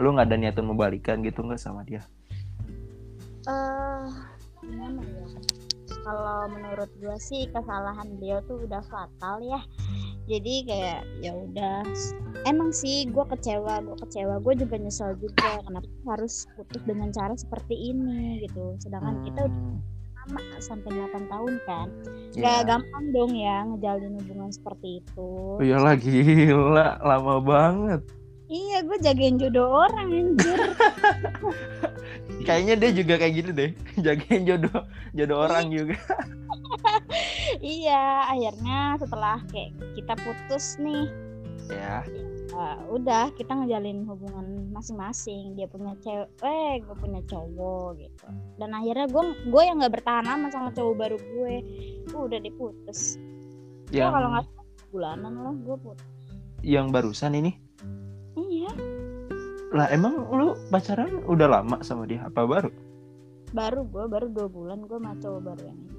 Lu 0.00 0.08
nggak 0.12 0.28
ada 0.32 0.36
niatan 0.40 0.64
mau 0.64 0.76
balikan 0.76 1.20
gitu 1.20 1.44
nggak 1.44 1.60
sama 1.60 1.84
dia? 1.84 2.04
Eh 3.48 4.08
gimana 4.64 5.00
ya? 5.04 5.28
Kalau 6.04 6.48
menurut 6.52 6.88
gue 7.00 7.16
sih 7.16 7.48
kesalahan 7.48 8.20
beliau 8.20 8.40
tuh 8.44 8.64
udah 8.64 8.80
fatal 8.88 9.40
ya. 9.44 9.60
Jadi 10.24 10.64
kayak 10.64 11.04
ya 11.20 11.32
udah 11.36 11.84
emang 12.48 12.72
sih 12.72 13.08
gue 13.08 13.24
kecewa 13.28 13.80
gue 13.84 13.96
kecewa. 14.08 14.40
Gue 14.40 14.56
juga 14.56 14.76
nyesel 14.80 15.16
juga 15.20 15.60
kenapa 15.64 15.88
harus 16.16 16.48
putus 16.56 16.80
dengan 16.84 17.08
cara 17.12 17.36
seperti 17.36 17.92
ini 17.92 18.44
gitu. 18.44 18.76
Sedangkan 18.80 19.20
kita 19.24 19.48
udah 19.48 19.60
Hmm, 19.64 19.80
lama 20.24 20.40
sampai 20.56 20.88
8 20.88 21.28
tahun 21.28 21.54
kan. 21.68 21.88
Gak 22.32 22.60
gampang 22.64 23.04
dong 23.12 23.32
ya 23.36 23.68
ngejalin 23.68 24.16
hubungan 24.24 24.48
seperti 24.48 25.04
itu. 25.04 25.60
Iyalah 25.60 25.94
gila 26.00 26.88
lama 27.04 27.36
banget. 27.44 28.00
Iya 28.48 28.84
gue 28.84 28.98
jagain 29.00 29.36
jodoh 29.40 29.88
orang 29.88 30.08
anjir. 30.12 30.60
Kayaknya 32.48 32.74
dia 32.76 32.90
juga 32.92 33.14
kayak 33.16 33.34
gitu 33.40 33.50
deh, 33.56 33.70
jagain 34.04 34.42
jodoh 34.44 34.84
jodoh 35.16 35.38
orang 35.48 35.72
juga. 35.72 35.96
iya 37.60 38.28
akhirnya 38.28 39.00
setelah 39.00 39.40
kayak 39.48 39.72
kita 39.96 40.14
putus 40.20 40.76
nih. 40.76 41.08
Ya, 41.72 42.04
uh, 42.54 42.78
udah 42.88 43.34
kita 43.34 43.50
ngejalin 43.52 44.06
hubungan 44.06 44.70
masing-masing 44.70 45.58
dia 45.58 45.66
punya 45.66 45.92
cewek 46.00 46.86
gue 46.86 46.96
punya 46.96 47.20
cowok 47.26 47.98
gitu 47.98 48.26
dan 48.56 48.70
akhirnya 48.72 49.06
gue 49.10 49.22
gue 49.50 49.62
yang 49.62 49.76
nggak 49.82 49.94
bertahan 50.00 50.24
lama 50.24 50.46
sama 50.48 50.70
cowok 50.70 50.94
baru 50.94 51.16
gue 51.18 51.54
gue 52.06 52.20
udah 52.30 52.40
diputus 52.40 53.18
yang 53.90 54.14
kalau 54.14 54.28
nggak 54.32 54.46
bulanan 54.88 55.32
lah 55.34 55.54
gue 55.54 55.76
putus 55.82 56.06
yang 56.64 56.88
barusan 56.88 57.36
ini. 57.36 57.52
iya 58.40 58.72
Lah 59.74 59.90
emang 59.92 60.16
lu 60.32 60.56
pacaran 60.72 61.20
udah 61.28 61.60
lama 61.60 61.76
sama 61.84 62.08
dia 62.08 62.24
apa 62.24 62.46
baru? 62.46 62.70
baru 63.52 63.84
gue 63.84 64.04
baru 64.08 64.26
dua 64.32 64.48
bulan 64.48 64.78
gue 64.82 64.96
sama 64.96 65.12
cowok 65.20 65.40
baru 65.44 65.62
yang 65.68 65.78
ini 65.78 65.98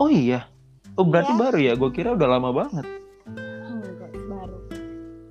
Oh 0.00 0.08
iya. 0.08 0.48
Oh 0.96 1.04
berarti 1.04 1.36
Iya. 1.36 1.40
baru 1.44 1.58
ya? 1.60 1.72
Gue 1.76 1.90
kira 1.92 2.16
udah 2.16 2.28
lama 2.28 2.50
banget. 2.56 2.88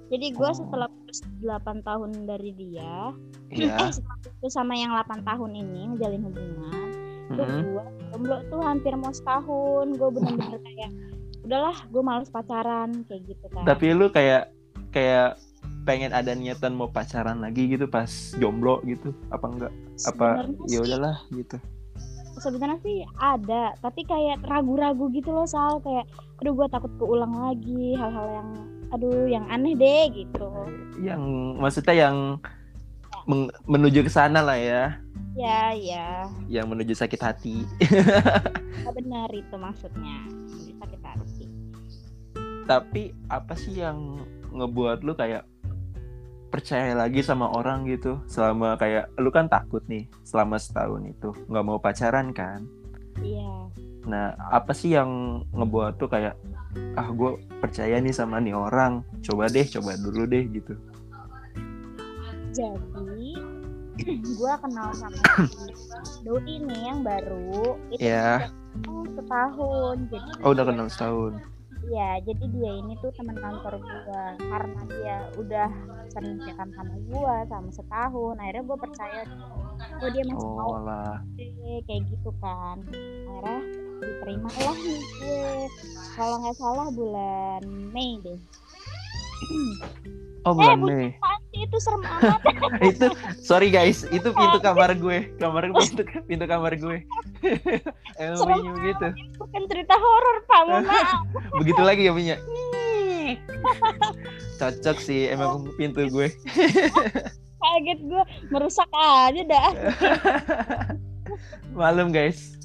Jadi 0.10 0.26
gue 0.30 0.42
Oh. 0.44 0.56
setelah 0.56 0.88
putus 0.90 1.20
8 1.40 1.82
tahun 1.82 2.10
dari 2.26 2.52
dia 2.52 3.14
Iya. 3.50 3.78
eh 3.78 3.92
setelah 3.92 4.18
putus 4.20 4.52
sama 4.52 4.74
yang 4.74 4.92
8 4.92 5.22
tahun 5.24 5.52
ini 5.56 5.82
ngejalin 5.94 6.22
hubungan 6.24 6.88
tuh 7.30 7.38
Mm-mm. 7.40 7.62
gue 7.64 7.84
jomblo 8.10 8.38
tuh 8.48 8.60
hampir 8.60 8.94
mau 8.94 9.10
setahun 9.10 9.86
gue 9.92 10.10
bener-bener 10.10 10.60
kayak 10.60 10.92
udahlah 11.42 11.78
gue 11.86 12.02
males 12.02 12.28
pacaran 12.28 13.06
kayak 13.06 13.22
gitu 13.28 13.46
kan 13.50 13.64
Tapi 13.64 13.86
lu 13.92 14.10
kayak 14.10 14.50
kayak 14.90 15.38
pengen 15.82 16.10
ada 16.10 16.34
niatan 16.34 16.74
mau 16.74 16.88
pacaran 16.88 17.40
lagi 17.40 17.66
gitu 17.68 17.86
pas 17.86 18.10
jomblo 18.36 18.82
gitu 18.84 19.14
apa 19.30 19.46
enggak 19.46 19.74
apa 20.04 20.46
ya 20.66 20.80
udahlah 20.80 21.22
gitu 21.32 21.58
sebenarnya 22.36 22.80
sih 22.80 22.98
ada 23.16 23.76
tapi 23.78 24.02
kayak 24.04 24.40
ragu-ragu 24.44 25.12
gitu 25.12 25.30
loh 25.30 25.44
Sal 25.44 25.78
kayak 25.80 26.08
aduh 26.40 26.56
gue 26.56 26.68
takut 26.68 26.92
keulang 26.96 27.36
lagi 27.36 27.94
hal-hal 27.94 28.28
yang 28.32 28.50
aduh 28.90 29.30
yang 29.30 29.46
aneh 29.50 29.74
deh 29.78 30.04
gitu. 30.14 30.50
Yang 30.98 31.22
maksudnya 31.62 31.96
yang 32.10 32.18
meng- 33.30 33.54
menuju 33.70 34.06
ke 34.06 34.12
sana 34.12 34.42
lah 34.42 34.58
ya. 34.58 34.98
Ya 35.38 35.72
ya. 35.72 36.26
Yang 36.50 36.66
menuju 36.74 36.94
sakit 36.98 37.22
hati. 37.22 37.58
Ya 38.80 38.96
benar 38.96 39.30
itu 39.36 39.56
maksudnya. 39.60 40.24
Sakit 40.80 41.02
hati. 41.04 41.46
Tapi 42.64 43.12
apa 43.28 43.54
sih 43.54 43.84
yang 43.84 44.24
ngebuat 44.56 45.04
lu 45.04 45.14
kayak 45.14 45.44
percaya 46.50 46.96
lagi 46.98 47.22
sama 47.22 47.52
orang 47.54 47.86
gitu? 47.86 48.18
Selama 48.26 48.80
kayak 48.80 49.14
lu 49.20 49.30
kan 49.30 49.52
takut 49.52 49.84
nih 49.86 50.08
selama 50.26 50.58
setahun 50.58 51.06
itu. 51.06 51.30
Nggak 51.52 51.66
mau 51.68 51.78
pacaran 51.78 52.32
kan? 52.34 52.66
Iya. 53.20 53.70
Nah 54.08 54.34
apa 54.50 54.72
sih 54.74 54.96
yang 54.96 55.44
ngebuat 55.54 56.00
tuh 56.00 56.10
kayak 56.10 56.40
ah 56.96 57.10
gue 57.10 57.32
percaya 57.60 57.98
nih 57.98 58.14
sama 58.14 58.38
nih 58.38 58.54
orang 58.54 59.02
coba 59.26 59.50
deh 59.50 59.66
coba 59.66 59.98
dulu 59.98 60.24
deh 60.30 60.46
gitu 60.50 60.74
jadi 62.54 63.32
gue 64.40 64.54
kenal 64.64 64.90
sama 64.96 65.20
doi 66.26 66.56
nih 66.62 66.82
yang 66.88 67.00
baru 67.02 67.76
itu 67.92 68.06
Ya. 68.06 68.48
udah 68.86 69.12
setahun 69.18 69.98
jadi 70.14 70.30
oh 70.46 70.50
udah 70.54 70.66
kenal 70.66 70.88
setahun 70.88 71.34
Iya, 71.90 72.22
jadi 72.22 72.46
dia 72.54 72.72
ini 72.86 72.94
tuh 73.02 73.10
teman 73.18 73.34
kantor 73.34 73.82
gua 73.82 74.38
karena 74.38 74.82
dia 74.94 75.16
udah 75.42 75.70
sering 76.14 76.38
chatan 76.46 76.70
sama 76.78 76.96
gua 77.10 77.42
sama 77.50 77.70
setahun. 77.74 78.38
Akhirnya 78.38 78.64
gua 78.68 78.78
percaya 78.78 79.22
oh 79.98 80.10
dia 80.14 80.22
masih 80.28 80.50
mau 80.54 80.70
oh 80.70 80.82
lah 80.86 81.18
gue 81.34 81.82
kayak 81.90 82.06
gitu 82.14 82.30
kan. 82.44 82.78
Akhirnya 82.94 83.58
diterima 84.00 84.50
lah 84.60 84.78
nih 84.78 85.02
gue. 85.20 85.48
Kalau 86.16 86.36
nggak 86.44 86.56
salah 86.58 86.88
bulan 86.92 87.62
Mei 87.92 88.20
deh. 88.24 88.40
oh 90.44 90.52
eh, 90.52 90.54
bulan 90.56 90.78
bulan 90.84 90.98
Mei 91.00 91.10
sih 91.50 91.66
itu 91.66 91.78
serem 91.82 92.02
amat. 92.06 92.42
itu 92.94 93.06
sorry 93.42 93.68
guys 93.74 94.06
itu 94.10 94.30
pintu 94.40 94.58
kamar 94.62 94.94
gue 94.96 95.28
kamar 95.42 95.70
pintu 95.74 96.04
pintu 96.26 96.46
kamar 96.46 96.74
gue 96.78 97.04
Serem 98.16 98.60
begitu 98.76 99.08
Bukan 99.40 99.62
cerita 99.72 99.96
horor, 99.96 100.38
Pak. 100.46 100.62
Maaf. 100.68 101.20
begitu 101.60 101.82
lagi 101.82 102.08
ya 102.08 102.14
punya 102.14 102.36
cocok 104.58 104.98
sih 104.98 105.30
emang 105.30 105.70
pintu 105.78 106.08
gue 106.10 106.28
Kaget 107.60 108.00
gue 108.08 108.24
merusak 108.50 108.88
aja 108.96 109.42
dah. 109.46 109.70
malum 111.76 112.10
guys 112.10 112.56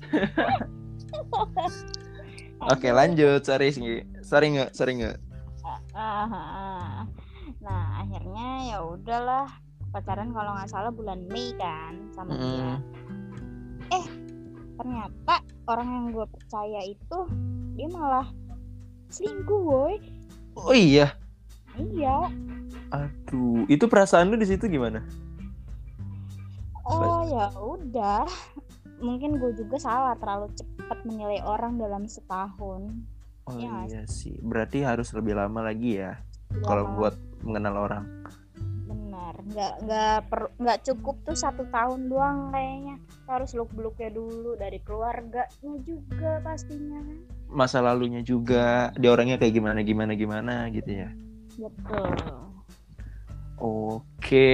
oke 2.73 2.89
lanjut 2.91 3.43
sorry 3.45 3.75
sih 3.75 4.03
sorry 4.23 4.55
nggak 4.55 4.71
sorry 4.73 4.99
nggak 4.99 5.19
Ah, 5.65 5.81
ah, 5.97 6.29
ah. 6.29 6.95
Nah 7.65 8.05
akhirnya 8.05 8.49
ya 8.69 8.79
udahlah 8.85 9.49
pacaran 9.95 10.35
kalau 10.37 10.53
nggak 10.53 10.69
salah 10.69 10.93
bulan 10.93 11.25
Mei 11.33 11.57
kan 11.57 12.13
sama 12.13 12.37
dia. 12.37 12.77
Eh 13.89 14.07
ternyata 14.77 15.41
orang 15.71 15.89
yang 15.89 16.07
gue 16.13 16.27
percaya 16.29 16.81
itu 16.85 17.19
dia 17.79 17.89
malah 17.89 18.29
selingkuh 19.09 19.61
woi. 19.65 19.97
Oh 20.59 20.77
iya. 20.77 21.17
Iya. 21.75 22.29
Aduh, 22.93 23.67
itu 23.67 23.89
perasaan 23.91 24.31
lu 24.31 24.37
di 24.39 24.47
situ 24.47 24.69
gimana? 24.69 25.03
Oh 26.85 27.25
ya 27.27 27.49
udah. 27.57 28.29
Mungkin 29.01 29.39
gue 29.39 29.53
juga 29.55 29.77
salah 29.79 30.15
terlalu 30.19 30.53
cepat 30.55 30.99
menilai 31.03 31.41
orang 31.43 31.77
dalam 31.77 32.07
setahun. 32.07 32.91
Oh 33.45 33.57
Iya 33.57 33.89
nggak 33.89 33.89
iya 33.91 34.03
sih. 34.09 34.37
Berarti 34.41 34.83
harus 34.83 35.13
lebih 35.13 35.37
lama 35.37 35.61
lagi 35.61 36.01
ya 36.01 36.17
kalau 36.63 36.87
Lama. 36.87 36.97
buat 36.97 37.15
mengenal 37.43 37.77
orang. 37.77 38.05
benar 38.85 39.35
nggak 39.41 39.75
nggak 39.89 40.17
per 40.29 40.41
nggak 40.61 40.79
cukup 40.85 41.17
tuh 41.25 41.33
satu 41.33 41.65
tahun 41.73 42.13
doang 42.13 42.53
kayaknya 42.53 42.97
harus 43.25 43.57
luk 43.57 43.73
beluknya 43.73 44.13
dulu 44.13 44.53
dari 44.61 44.77
keluarganya 44.85 45.75
juga 45.81 46.43
pastinya 46.45 47.01
Masa 47.49 47.79
lalunya 47.81 48.21
juga, 48.21 48.91
dia 48.99 49.15
orangnya 49.15 49.39
kayak 49.39 49.55
gimana 49.55 49.81
gimana 49.81 50.13
gimana 50.13 50.55
gitu 50.75 50.91
ya. 50.91 51.09
betul 51.57 52.13
Oke, 53.57 54.51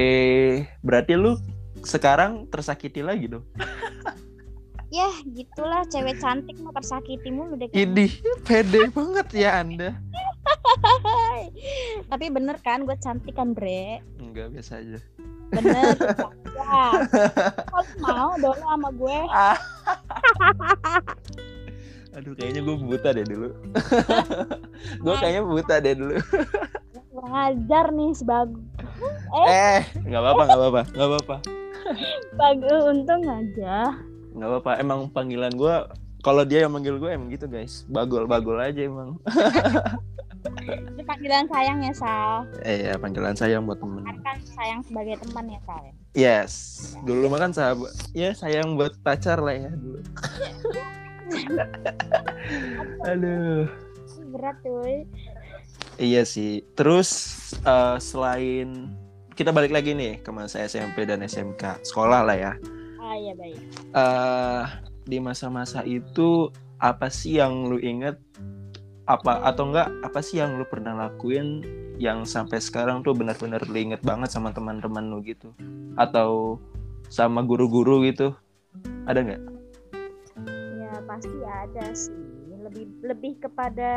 berarti 0.84 1.16
lu 1.16 1.34
sekarang 1.80 2.46
tersakiti 2.52 3.00
lagi 3.00 3.26
dong. 3.26 3.48
ya 4.90 5.06
gitulah 5.24 5.86
cewek 5.86 6.18
cantik 6.18 6.58
mah 6.58 6.70
tersakiti 6.72 7.30
mulu 7.30 7.54
deh. 7.54 7.70
Ini 7.70 8.10
pede 8.42 8.90
banget 8.96 9.28
ya 9.32 9.60
Anda. 9.60 9.94
tapi 12.06 12.26
bener 12.28 12.58
kan 12.58 12.82
gue 12.82 12.96
cantik 12.96 13.32
kan 13.32 13.52
bre 13.52 14.00
Enggak 14.18 14.50
biasa 14.50 14.78
aja. 14.78 14.98
bener 15.50 15.94
ya 16.52 16.90
kalau 17.66 17.82
mau 18.04 18.30
dong 18.36 18.58
sama 18.58 18.88
gue 18.92 19.18
Aduh, 22.10 22.34
kayaknya 22.34 22.60
gue 22.60 22.74
buta 22.76 23.08
deh 23.12 23.22
dulu. 23.22 23.54
gue 24.96 25.14
kayaknya 25.16 25.42
buta 25.44 25.74
deh 25.78 25.94
dulu. 25.94 26.18
kurang 27.08 27.34
ajar 27.48 27.86
nih 27.90 28.10
sebagus 28.12 28.62
Eh, 29.40 29.80
nggak 30.00 30.18
apa-apa, 30.20 30.42
nggak 30.44 30.58
apa-apa, 30.60 30.82
nggak 30.90 31.08
apa-apa, 31.08 31.36
bagus 32.34 32.82
untung 32.84 33.22
aja 33.24 33.94
nggak 34.34 34.48
apa-apa. 34.48 34.72
Emang 34.80 35.10
panggilan 35.10 35.52
gue, 35.54 35.74
kalau 36.20 36.42
dia 36.44 36.64
yang 36.68 36.72
manggil 36.72 37.00
gue 37.00 37.10
emang 37.10 37.32
gitu 37.32 37.48
guys, 37.48 37.88
bagol-bagol 37.88 38.60
aja 38.60 38.80
emang. 38.84 39.16
itu 40.40 41.02
panggilan 41.04 41.44
sayang 41.52 41.84
ya 41.84 41.92
Sal 41.92 42.48
Eh 42.64 42.88
ya 42.88 42.96
panggilan 42.96 43.36
sayang 43.36 43.68
buat 43.68 43.76
temen. 43.76 44.00
kan 44.24 44.40
sayang 44.40 44.80
sebagai 44.84 45.20
teman 45.20 45.44
ya 45.52 45.60
Sal 45.68 45.80
ya? 45.84 45.92
Yes, 46.16 46.52
dulu 47.04 47.28
mah 47.28 47.40
kan 47.44 47.52
sahabat. 47.52 47.92
Ya 48.16 48.32
sayang 48.32 48.76
buat 48.80 48.96
pacar 49.04 49.40
lah 49.40 49.56
ya 49.56 49.70
dulu. 49.72 50.00
Aduh. 53.10 53.68
berat 54.30 54.56
tuh 54.62 55.06
Iya 56.00 56.22
sih. 56.24 56.64
Terus 56.74 57.10
eh, 57.60 57.96
selain 58.00 58.90
kita 59.36 59.54
balik 59.54 59.72
lagi 59.72 59.96
nih 59.96 60.20
ke 60.20 60.30
masa 60.32 60.64
SMP 60.66 61.04
dan 61.08 61.24
SMK, 61.24 61.84
sekolah 61.84 62.24
lah 62.24 62.36
ya. 62.36 62.52
Ah 63.10 63.18
ya 63.18 63.34
baik 63.34 63.58
eh 63.90 64.64
di 65.10 65.18
masa-masa 65.18 65.82
itu 65.82 66.54
apa 66.78 67.10
sih 67.10 67.42
yang 67.42 67.66
lu 67.66 67.82
inget 67.82 68.14
apa 69.10 69.42
atau 69.42 69.74
enggak 69.74 69.90
apa 70.06 70.22
sih 70.22 70.38
yang 70.38 70.54
lu 70.54 70.62
pernah 70.70 70.94
lakuin 70.94 71.66
yang 71.98 72.22
sampai 72.22 72.62
sekarang 72.62 73.02
tuh 73.02 73.12
benar-benar 73.12 73.66
lu 73.66 73.74
inget 73.74 74.00
banget 74.06 74.30
sama 74.30 74.54
teman-teman 74.54 75.10
lu 75.10 75.18
gitu 75.26 75.50
atau 75.98 76.62
sama 77.10 77.42
guru-guru 77.42 78.06
gitu 78.06 78.30
ada 79.10 79.20
nggak 79.26 79.42
Ya 80.78 80.98
pasti 81.06 81.38
ada 81.42 81.84
sih. 81.94 82.14
Lebih 82.60 82.86
lebih 83.02 83.32
kepada 83.42 83.92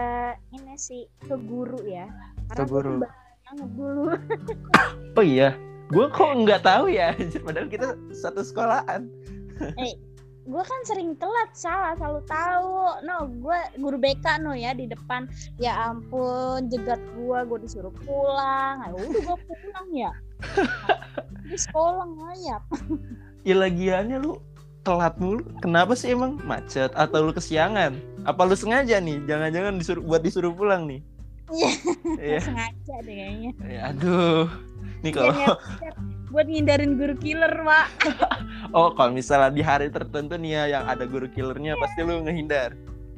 ini 0.50 0.74
sih 0.78 1.06
ke 1.22 1.36
guru 1.38 1.78
ya. 1.86 2.10
Ke 2.54 2.66
Karena 2.66 2.66
guru. 2.66 2.94
gue 2.98 3.02
banget 3.54 3.70
dulu. 3.78 4.04
oh 5.18 5.26
iya 5.26 5.54
gue 5.92 6.06
kok 6.10 6.32
nggak 6.48 6.64
tahu 6.64 6.88
ya 6.88 7.12
padahal 7.44 7.68
kita 7.68 7.98
satu 8.16 8.42
sekolahan 8.46 9.10
gue 10.44 10.64
kan 10.64 10.82
sering 10.84 11.16
telat 11.16 11.50
salah 11.56 11.96
selalu 11.96 12.22
tahu. 12.28 12.76
No, 13.08 13.32
gue 13.32 13.60
guru 13.80 13.96
BK 13.96 14.44
no 14.44 14.52
ya 14.52 14.76
di 14.76 14.92
depan. 14.92 15.24
Ya 15.56 15.88
ampun, 15.88 16.68
jegat 16.68 17.00
gue, 17.16 17.38
gue 17.48 17.60
disuruh 17.64 17.96
pulang. 18.04 18.84
Ya 18.84 18.92
udah 18.92 19.22
gue 19.24 19.38
pulang 19.40 19.88
ya. 19.96 20.12
Di 21.48 21.56
sekolah 21.60 22.08
ngayap. 22.08 22.64
ya 23.44 23.56
lagiannya 23.60 24.24
lu 24.24 24.40
telat 24.84 25.16
mulu 25.20 25.44
kenapa 25.60 25.96
sih 25.96 26.12
emang 26.12 26.40
macet 26.44 26.92
atau 26.96 27.28
lu 27.28 27.32
kesiangan 27.36 27.96
apa 28.24 28.42
lu 28.48 28.56
sengaja 28.56 29.00
nih 29.00 29.20
jangan-jangan 29.28 29.80
disuruh 29.80 30.04
buat 30.04 30.24
disuruh 30.24 30.52
pulang 30.56 30.88
nih 30.88 31.04
Iya. 31.52 31.72
Iya. 32.24 32.40
Sengaja 32.40 32.96
deh 33.04 33.16
kayaknya. 33.20 33.52
Ya, 33.68 33.82
aduh 33.92 34.48
nih 35.04 35.12
Biar 35.12 35.36
kalau 35.36 35.60
buat 36.34 36.50
ngindarin 36.50 36.98
guru 36.98 37.14
killer, 37.22 37.54
Pak. 37.54 37.88
oh 38.78 38.90
kalau 38.92 39.14
misalnya 39.14 39.54
di 39.54 39.62
hari 39.62 39.88
tertentu 39.88 40.34
nih 40.34 40.58
ya 40.58 40.64
yang 40.80 40.84
ada 40.90 41.06
guru 41.06 41.30
killernya 41.30 41.78
pasti 41.78 42.02
lu 42.02 42.26
ngehindar 42.26 42.74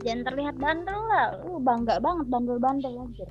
jangan 0.03 0.27
terlihat 0.27 0.55
bandel 0.59 1.01
lah. 1.07 1.39
Lu 1.47 1.63
bangga 1.63 2.03
banget 2.03 2.27
bandel-bandel 2.27 2.93
aja. 2.99 3.27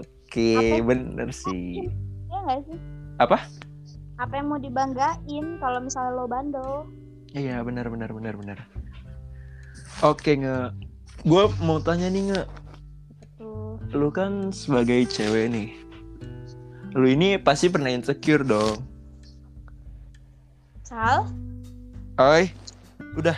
Oke, 0.00 0.80
Apa? 0.80 0.88
bener 0.88 1.28
sih. 1.28 1.84
Ya 2.32 2.38
nggak 2.48 2.60
sih? 2.64 2.78
Apa? 3.20 3.44
Apa 4.16 4.32
yang 4.32 4.48
mau 4.48 4.56
dibanggain 4.56 5.46
kalau 5.60 5.84
misalnya 5.84 6.16
lo 6.16 6.24
bandel? 6.24 6.88
Iya, 7.32 7.60
bener 7.60 7.86
bener 7.88 8.10
bener 8.10 8.34
bener. 8.34 8.58
Oke 10.00 10.38
nge, 10.38 10.72
gue 11.26 11.42
mau 11.60 11.82
tanya 11.82 12.06
nih 12.06 12.30
nge, 12.30 12.42
Tuh. 13.36 13.76
lu 13.92 14.08
kan 14.08 14.54
sebagai 14.54 15.02
cewek 15.10 15.50
nih, 15.50 15.68
lu 16.94 17.06
ini 17.10 17.34
pasti 17.36 17.66
pernah 17.66 17.90
insecure 17.90 18.46
dong. 18.46 18.78
Sal, 20.86 21.26
Oi, 22.16 22.48
udah. 23.18 23.36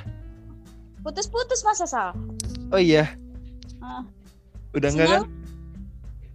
putus-putus 1.00 1.64
masa 1.64 1.88
Sal? 1.88 2.12
Oh 2.70 2.78
iya, 2.78 3.08
Ah, 3.80 4.04
udah 4.76 4.88
enggak 4.92 5.08
kan? 5.08 5.22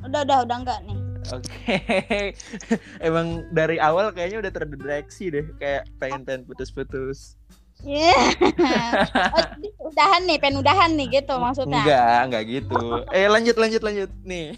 udah 0.03 0.21
udah 0.25 0.37
udah 0.43 0.57
enggak 0.57 0.79
nih. 0.83 0.97
Oke, 1.33 1.77
emang 3.07 3.49
dari 3.49 3.81
awal 3.81 4.13
kayaknya 4.13 4.45
udah 4.45 4.51
terdeteksi 4.53 5.33
deh, 5.33 5.45
kayak 5.57 5.89
pengen 5.97 6.21
pengen 6.21 6.41
putus-putus. 6.45 7.39
Iya. 7.81 8.13
oh, 9.35 9.45
udahan 9.89 10.21
nih, 10.23 10.37
pengen 10.37 10.61
udahan 10.61 10.91
nih 10.93 11.21
gitu 11.21 11.33
maksudnya. 11.37 11.81
Enggak, 11.81 12.17
enggak 12.25 12.43
gitu. 12.47 12.81
Eh 13.09 13.27
lanjut 13.27 13.57
lanjut 13.57 13.81
lanjut 13.81 14.09
nih. 14.23 14.53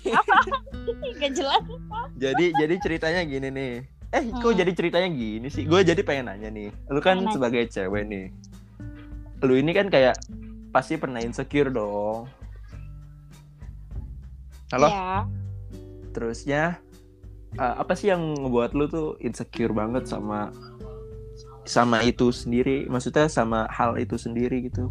Gak 1.18 1.32
jelas. 1.34 1.64
jadi 2.16 2.46
jadi 2.56 2.76
ceritanya 2.80 3.22
gini 3.24 3.48
nih. 3.50 3.74
Eh, 4.08 4.24
kok 4.32 4.48
Hmm. 4.48 4.60
jadi 4.60 4.72
ceritanya 4.72 5.10
gini 5.12 5.48
sih? 5.52 5.68
Gue 5.68 5.84
jadi 5.84 6.00
pengen 6.00 6.32
nanya 6.32 6.48
nih. 6.48 6.72
Lu 6.88 7.00
kan 7.00 7.20
Pengen 7.20 7.28
nanya. 7.28 7.36
sebagai 7.36 7.64
cewek 7.68 8.04
nih. 8.08 8.26
Lu 9.44 9.54
ini 9.56 9.72
kan 9.76 9.92
kayak 9.92 10.16
pasti 10.72 10.96
pernah 10.96 11.20
insecure 11.20 11.68
dong. 11.68 12.32
Halo? 14.72 14.88
Ya. 14.88 15.28
Terusnya 16.18 16.82
eh, 17.62 17.76
apa 17.78 17.94
sih 17.94 18.10
yang 18.10 18.34
ngebuat 18.42 18.74
lu 18.74 18.90
tuh 18.90 19.14
insecure 19.22 19.70
banget 19.70 20.10
sama 20.10 20.50
sama 21.70 22.02
itu 22.02 22.34
sendiri? 22.34 22.90
Maksudnya 22.90 23.30
sama 23.30 23.70
hal 23.70 24.02
itu 24.02 24.18
sendiri 24.18 24.66
gitu. 24.66 24.90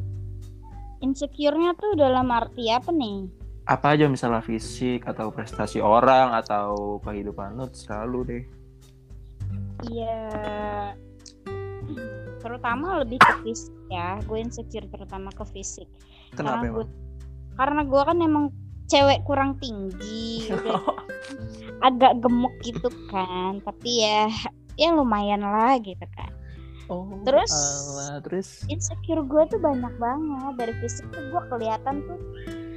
Insecure-nya 1.02 1.74
tuh 1.74 1.98
dalam 1.98 2.30
arti 2.30 2.70
apa 2.70 2.94
nih? 2.94 3.26
apa 3.66 3.98
aja 3.98 4.06
misalnya 4.06 4.46
fisik 4.46 5.02
atau 5.10 5.34
prestasi 5.34 5.82
orang 5.82 6.30
atau 6.38 7.02
kehidupan 7.02 7.58
lu 7.58 7.66
selalu 7.74 8.18
deh 8.22 8.44
Iya. 9.84 10.18
Terutama 12.40 13.04
lebih 13.04 13.20
ke 13.20 13.32
fisik 13.44 13.74
ya. 13.92 14.16
Gue 14.24 14.40
insecure 14.40 14.88
terutama 14.88 15.28
ke 15.34 15.44
fisik. 15.52 15.84
kenapa 16.32 16.64
karena 16.64 16.72
gue 16.72 16.86
karena 17.56 17.82
gue 17.84 18.02
kan 18.02 18.18
emang 18.20 18.44
cewek 18.86 19.20
kurang 19.22 19.58
tinggi, 19.58 20.48
udah 20.48 20.82
agak 21.88 22.18
gemuk 22.20 22.54
gitu 22.62 22.86
kan. 23.06 23.58
Tapi 23.60 23.90
ya 24.02 24.30
ya 24.74 24.92
lumayan 24.92 25.40
lah 25.40 25.76
gitu 25.80 26.04
kan. 26.12 26.30
oh 26.86 27.18
Terus? 27.24 27.50
alah, 27.50 28.22
terus 28.22 28.62
Insecure 28.66 29.26
gue 29.26 29.42
tuh 29.48 29.58
banyak 29.58 29.90
banget 29.96 30.52
dari 30.54 30.74
fisik 30.78 31.02
tuh 31.10 31.24
gue 31.28 31.42
kelihatan 31.50 32.04
tuh 32.04 32.20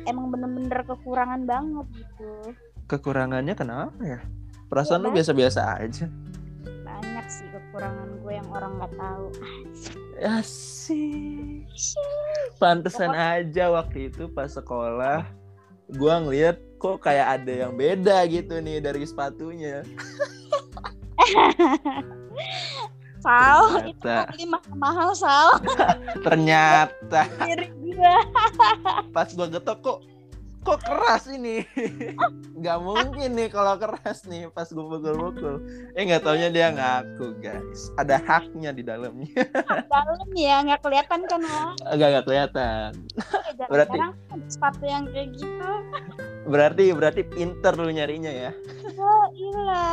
emang 0.03 0.33
bener-bener 0.33 0.81
kekurangan 0.81 1.45
banget 1.45 1.85
gitu. 1.93 2.57
kekurangannya 2.87 3.53
kenapa 3.53 4.01
ya 4.01 4.19
perasaan 4.65 5.05
lu 5.05 5.13
Iya, 5.13 5.21
biasa-biasa 5.21 5.61
aja 5.77 6.05
Banyak 6.81 7.25
sih 7.29 7.45
kekurangan 7.53 8.09
gue 8.17 8.33
yang 8.33 8.49
orang 8.49 8.71
nggak 8.81 8.93
tahu. 8.97 9.25
ya 10.17 10.41
sih 10.41 11.61
pantesan 12.57 13.13
aja 13.13 13.69
waktu 13.69 14.09
itu 14.09 14.25
pas 14.27 14.49
sekolah 14.49 15.21
gua 15.97 16.21
ngeliat 16.21 16.58
kok 16.78 17.02
kayak 17.04 17.41
ada 17.41 17.54
yang 17.67 17.73
beda 17.75 18.23
gitu 18.30 18.60
nih 18.62 18.80
dari 18.80 19.04
sepatunya 19.04 19.84
Sal, 23.19 23.84
itu 23.84 23.99
Ternyata. 23.99 24.32
beli 24.32 24.45
mahal-mahal 24.47 25.10
Sal. 25.12 25.47
ternyata 26.23 27.28
gue. 27.99 28.15
pas 29.12 29.28
gua 29.36 29.47
getok 29.52 29.78
kok 29.84 29.99
kok 30.69 30.86
keras 30.86 31.25
ini? 31.25 31.65
Nggak 32.62 32.77
mungkin 32.77 33.29
nih 33.34 33.49
kalau 33.49 33.73
keras 33.75 34.29
nih 34.29 34.45
pas 34.53 34.69
gua 34.69 34.86
pukul-pukul. 34.86 35.55
Eh 35.97 36.05
nggak 36.05 36.21
taunya 36.21 36.53
dia 36.53 36.69
ngaku 36.69 37.41
guys. 37.41 37.89
Ada 37.97 38.21
haknya 38.21 38.69
di 38.69 38.86
dalamnya. 38.86 39.34
Dalam 39.89 40.29
ya 40.38 40.62
nggak 40.62 40.82
kelihatan 40.86 41.25
kan 41.25 41.41
Wak? 41.41 41.73
agak 41.89 42.08
nggak 42.13 42.25
kelihatan. 42.29 42.89
Ya, 43.58 43.65
Berarti- 43.65 43.97
ada 43.97 44.13
sepatu 44.45 44.84
yang 44.86 45.10
kayak 45.10 45.34
gitu. 45.34 45.71
Berarti 46.45 46.84
berarti 46.93 47.21
pinter 47.25 47.73
lu 47.73 47.89
nyarinya 47.89 48.29
ya? 48.29 48.51
Oh 48.93 49.25
iya. 49.34 49.88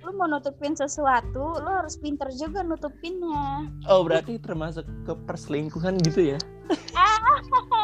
Lu 0.00 0.16
mau 0.16 0.24
nutupin 0.26 0.72
sesuatu 0.72 1.60
lu 1.60 1.70
harus 1.70 1.94
pinter 1.94 2.26
juga 2.32 2.64
nutupinnya. 2.64 3.68
Oh 3.86 4.00
berarti 4.02 4.40
termasuk 4.40 4.88
ke 5.04 5.12
perselingkuhan 5.28 6.00
gitu 6.00 6.34
ya 6.34 6.38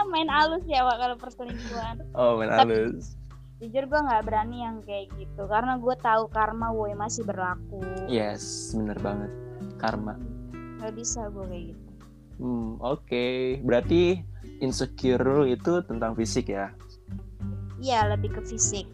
main 0.07 0.27
halus 0.27 0.63
ya 0.65 0.83
Wak, 0.83 0.97
kalau 0.97 1.17
perselingkuhan 1.17 1.97
oh 2.13 2.37
main 2.37 2.51
Tapi- 2.51 2.73
halus 2.73 3.15
jujur 3.57 3.89
gue 3.89 4.01
nggak 4.03 4.23
berani 4.23 4.61
yang 4.61 4.85
kayak 4.85 5.09
gitu 5.17 5.43
karena 5.47 5.77
gue 5.77 5.95
tahu 5.97 6.29
karma 6.29 6.69
woi 6.69 6.93
masih 6.93 7.25
berlaku 7.25 7.81
yes 8.05 8.71
bener 8.73 8.99
banget 8.99 9.33
karma 9.77 10.13
nggak 10.77 10.93
bisa 10.93 11.27
gue 11.29 11.47
kayak 11.47 11.65
gitu 11.73 11.83
Hmm, 12.37 12.77
oke. 12.85 13.25
Berarti 13.65 14.21
insecure 14.61 15.49
itu 15.49 15.81
tentang 15.83 16.13
fisik 16.13 16.53
ya. 16.53 16.69
iya 17.79 18.05
lebih 18.05 18.29
ke 18.29 18.45
fisik 18.45 18.85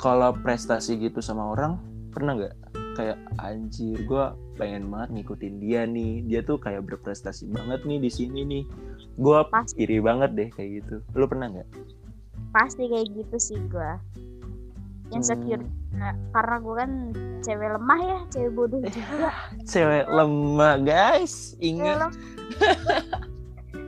Kalau 0.00 0.32
prestasi 0.32 0.96
gitu 0.96 1.20
sama 1.20 1.52
orang, 1.52 1.76
pernah 2.08 2.32
nggak 2.32 2.54
kayak 2.96 3.20
anjir 3.36 4.00
gua 4.02 4.32
pengen 4.56 4.88
banget 4.88 5.20
ngikutin 5.20 5.54
dia 5.60 5.84
nih. 5.84 6.24
Dia 6.24 6.40
tuh 6.40 6.56
kayak 6.56 6.88
berprestasi 6.88 7.52
banget 7.52 7.84
nih 7.84 8.00
di 8.00 8.08
sini 8.08 8.40
nih. 8.46 8.64
Gua 9.18 9.42
Pasti. 9.44 9.82
iri 9.82 9.98
banget 9.98 10.30
deh 10.32 10.48
kayak 10.48 10.70
gitu. 10.78 10.94
Lu 11.12 11.26
pernah 11.26 11.50
nggak? 11.50 11.68
pasti 12.48 12.88
kayak 12.88 13.12
gitu 13.12 13.36
sih 13.36 13.60
gue 13.68 13.92
insecure 15.10 15.60
Hmm, 15.60 15.68
juga. 15.92 16.10
karena 16.32 16.56
gue 16.58 16.74
kan 16.74 16.90
cewek 17.38 17.70
lemah 17.70 18.00
ya 18.00 18.18
cewek 18.30 18.52
bodoh 18.54 18.80
juga 18.88 19.30
cewek 19.70 20.04
lemah, 20.06 20.74
guys. 20.80 21.52
cewek 21.52 21.68
Ingat. 21.68 22.08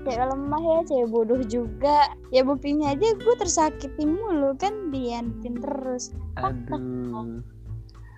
cewek 0.02 0.26
lemah 0.26 0.60
ya 0.60 0.78
cewek 0.84 1.08
bodoh 1.08 1.40
juga 1.42 1.96
ya 2.28 2.42
buktinya 2.42 2.92
aja 2.92 3.16
gue 3.16 3.34
tersakiti 3.36 4.04
mulu 4.04 4.52
kan 4.56 4.90
diantin 4.90 5.56
terus 5.56 6.12
Aduh. 6.36 7.40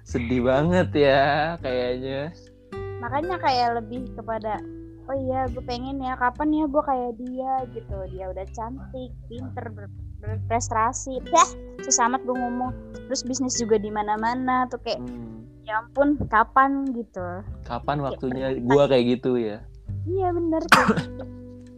Sedih 0.03 0.43
banget 0.43 0.91
ya 0.93 1.23
kayaknya. 1.59 2.35
makanya 2.99 3.39
kayak 3.39 3.79
lebih 3.79 4.11
kepada 4.15 4.59
oh 5.13 5.19
iya 5.19 5.45
gue 5.45 5.61
pengen 5.61 6.01
ya 6.01 6.17
kapan 6.17 6.49
ya 6.51 6.65
gue 6.65 6.83
kayak 6.83 7.13
dia 7.21 7.53
gitu 7.69 7.97
dia 8.09 8.33
udah 8.33 8.47
cantik 8.49 9.13
pinter 9.29 9.67
ber- 9.69 9.93
berprestasi 10.19 11.21
dah 11.29 11.49
susah 11.85 12.09
amat 12.09 12.25
gue 12.25 12.33
ngomong 12.33 12.73
terus 13.05 13.21
bisnis 13.21 13.61
juga 13.61 13.77
di 13.77 13.93
mana-mana 13.93 14.65
tuh 14.67 14.81
kayak 14.81 15.05
Hmm, 15.05 15.45
ya 15.69 15.85
ampun 15.85 16.17
kapan 16.27 16.97
gitu 16.97 17.45
Kapan 17.63 18.01
waktunya 18.01 18.57
gua 18.59 18.89
kayak 18.89 19.21
gitu 19.21 19.37
ya? 19.37 19.61
iya 20.03 20.33
bener 20.33 20.65
kayak 20.67 20.89
gitu. 20.97 21.25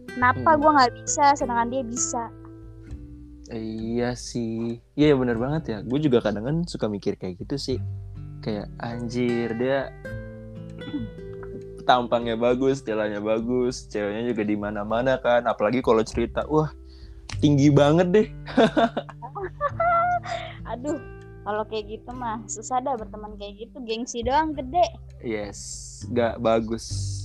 kenapa 0.09 0.49
Hmm. 0.49 0.59
gue 0.63 0.71
nggak 0.71 0.93
bisa 0.95 1.25
sedangkan 1.35 1.69
dia 1.69 1.83
bisa 1.83 2.23
Iya 3.45 4.17
sih, 4.17 4.81
iya 4.97 5.13
ya 5.13 5.15
bener 5.15 5.37
banget 5.37 5.63
ya. 5.69 5.77
Gue 5.85 6.01
juga 6.01 6.17
kadang 6.17 6.49
kan 6.49 6.57
suka 6.65 6.89
mikir 6.89 7.13
kayak 7.13 7.37
gitu 7.37 7.61
sih. 7.61 7.77
Kayak 8.41 8.73
anjir 8.81 9.53
dia 9.53 9.93
tampangnya 11.85 12.35
bagus, 12.35 12.81
jalannya 12.81 13.21
bagus, 13.21 13.85
ceweknya 13.87 14.33
juga 14.33 14.43
di 14.43 14.55
mana-mana 14.57 15.21
kan. 15.21 15.45
Apalagi 15.45 15.79
kalau 15.85 16.01
cerita, 16.01 16.43
wah 16.49 16.73
tinggi 17.39 17.69
banget 17.69 18.07
deh. 18.11 18.27
aduh 20.65 20.97
kalau 21.45 21.63
kayak 21.69 21.85
gitu 21.87 22.09
mah 22.17 22.41
susah 22.49 22.81
dah 22.81 22.97
berteman 22.97 23.37
kayak 23.37 23.69
gitu 23.69 23.77
gengsi 23.85 24.25
doang 24.25 24.57
gede 24.57 24.85
Yes, 25.21 26.01
gak 26.11 26.41
bagus. 26.41 27.23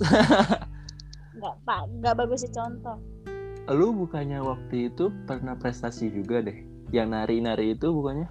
nggak 1.41 1.57
pak 1.65 1.89
nggak 2.05 2.15
bagus 2.21 2.45
sih 2.45 2.53
contoh 2.53 3.01
Lu 3.71 3.95
bukannya 3.95 4.43
waktu 4.43 4.91
itu 4.91 5.15
pernah 5.31 5.55
prestasi 5.55 6.11
juga 6.11 6.43
deh? 6.43 6.59
Yang 6.91 7.09
nari-nari 7.15 7.79
itu 7.79 7.87
bukannya? 7.95 8.27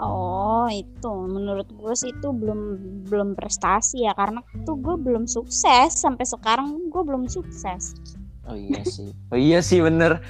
Oh 0.00 0.64
itu 0.72 1.12
menurut 1.28 1.68
gue 1.68 1.92
sih 1.92 2.08
itu 2.08 2.32
belum 2.32 2.60
belum 3.04 3.36
prestasi 3.36 4.08
ya 4.08 4.16
karena 4.16 4.40
tuh 4.64 4.80
gue 4.80 4.96
belum 4.96 5.28
sukses 5.28 5.92
sampai 5.92 6.24
sekarang 6.24 6.88
gue 6.88 7.02
belum 7.04 7.28
sukses. 7.28 7.92
Oh 8.48 8.56
iya 8.56 8.80
sih, 8.82 9.12
oh 9.30 9.38
iya 9.38 9.60
sih 9.60 9.84
bener. 9.84 10.24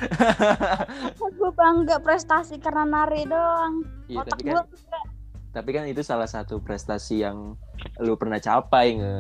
gue 1.40 1.50
bangga 1.54 2.02
prestasi 2.02 2.58
karena 2.58 2.82
nari 2.84 3.24
doang. 3.24 3.86
Iya, 4.10 4.26
Otak 4.26 4.42
tapi 4.42 4.50
gue 4.50 4.62
kan 4.90 5.06
tapi 5.50 5.74
kan 5.74 5.84
itu 5.90 6.02
salah 6.06 6.30
satu 6.30 6.62
prestasi 6.62 7.26
yang 7.26 7.58
lu 7.98 8.14
pernah 8.14 8.38
capai 8.38 9.02
nge 9.02 9.18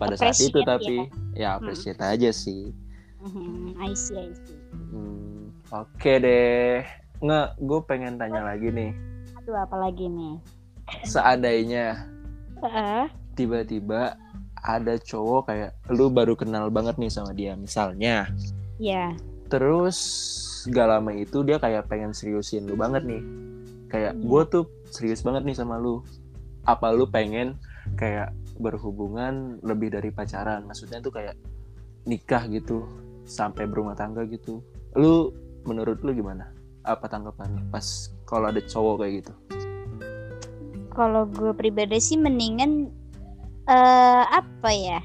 pada 0.00 0.16
saat 0.16 0.40
itu 0.40 0.56
Appreciate 0.64 0.68
tapi 0.72 0.96
ya 1.36 1.60
appreciate 1.60 2.00
aja 2.00 2.32
sih 2.32 2.72
hmm, 3.20 3.76
I 3.76 3.92
see, 3.92 4.16
I 4.16 4.32
see. 4.32 4.56
Hmm, 4.72 5.52
oke 5.68 6.12
deh 6.24 6.80
nge 7.20 7.40
gue 7.60 7.80
pengen 7.84 8.16
tanya 8.16 8.40
lagi 8.40 8.72
nih 8.72 8.96
Aduh 9.50 9.66
apalagi 9.66 10.06
nih? 10.06 10.38
seandainya 11.02 12.06
Heeh. 12.62 13.10
tiba-tiba 13.34 14.14
ada 14.62 14.94
cowok 14.94 15.50
kayak 15.50 15.74
lu 15.90 16.06
baru 16.06 16.38
kenal 16.38 16.70
banget 16.70 17.02
nih 17.02 17.10
sama 17.10 17.34
dia 17.34 17.58
misalnya 17.58 18.30
Ya. 18.78 19.10
terus 19.50 19.98
gak 20.70 20.86
lama 20.86 21.10
itu 21.10 21.42
dia 21.42 21.58
kayak 21.58 21.90
pengen 21.90 22.14
seriusin 22.14 22.70
lu 22.70 22.78
banget 22.78 23.02
nih 23.02 23.22
kayak 23.90 24.14
Iya. 24.14 24.22
gue 24.22 24.42
tuh 24.46 24.64
serius 24.86 25.26
banget 25.26 25.42
nih 25.42 25.58
sama 25.58 25.82
lu 25.82 25.98
apa 26.62 26.94
lu 26.94 27.10
pengen 27.10 27.58
kayak 27.98 28.30
berhubungan 28.62 29.58
lebih 29.66 29.90
dari 29.90 30.14
pacaran 30.14 30.62
maksudnya 30.62 31.02
tuh 31.02 31.10
kayak 31.10 31.34
nikah 32.06 32.46
gitu 32.46 32.86
sampai 33.26 33.66
berumah 33.66 33.98
tangga 33.98 34.22
gitu 34.30 34.62
lu 34.94 35.34
menurut 35.66 35.98
lu 36.06 36.14
gimana 36.14 36.54
apa 36.86 37.10
tanggapannya 37.10 37.66
pas 37.68 38.14
kalau 38.30 38.54
ada 38.54 38.62
cowok 38.62 38.94
kayak 39.02 39.12
gitu? 39.26 39.32
Kalau 40.94 41.26
gue 41.26 41.50
pribadi 41.50 41.98
sih 41.98 42.14
mendingan 42.14 42.86
eh 43.66 44.24
apa 44.30 44.70
ya? 44.70 45.02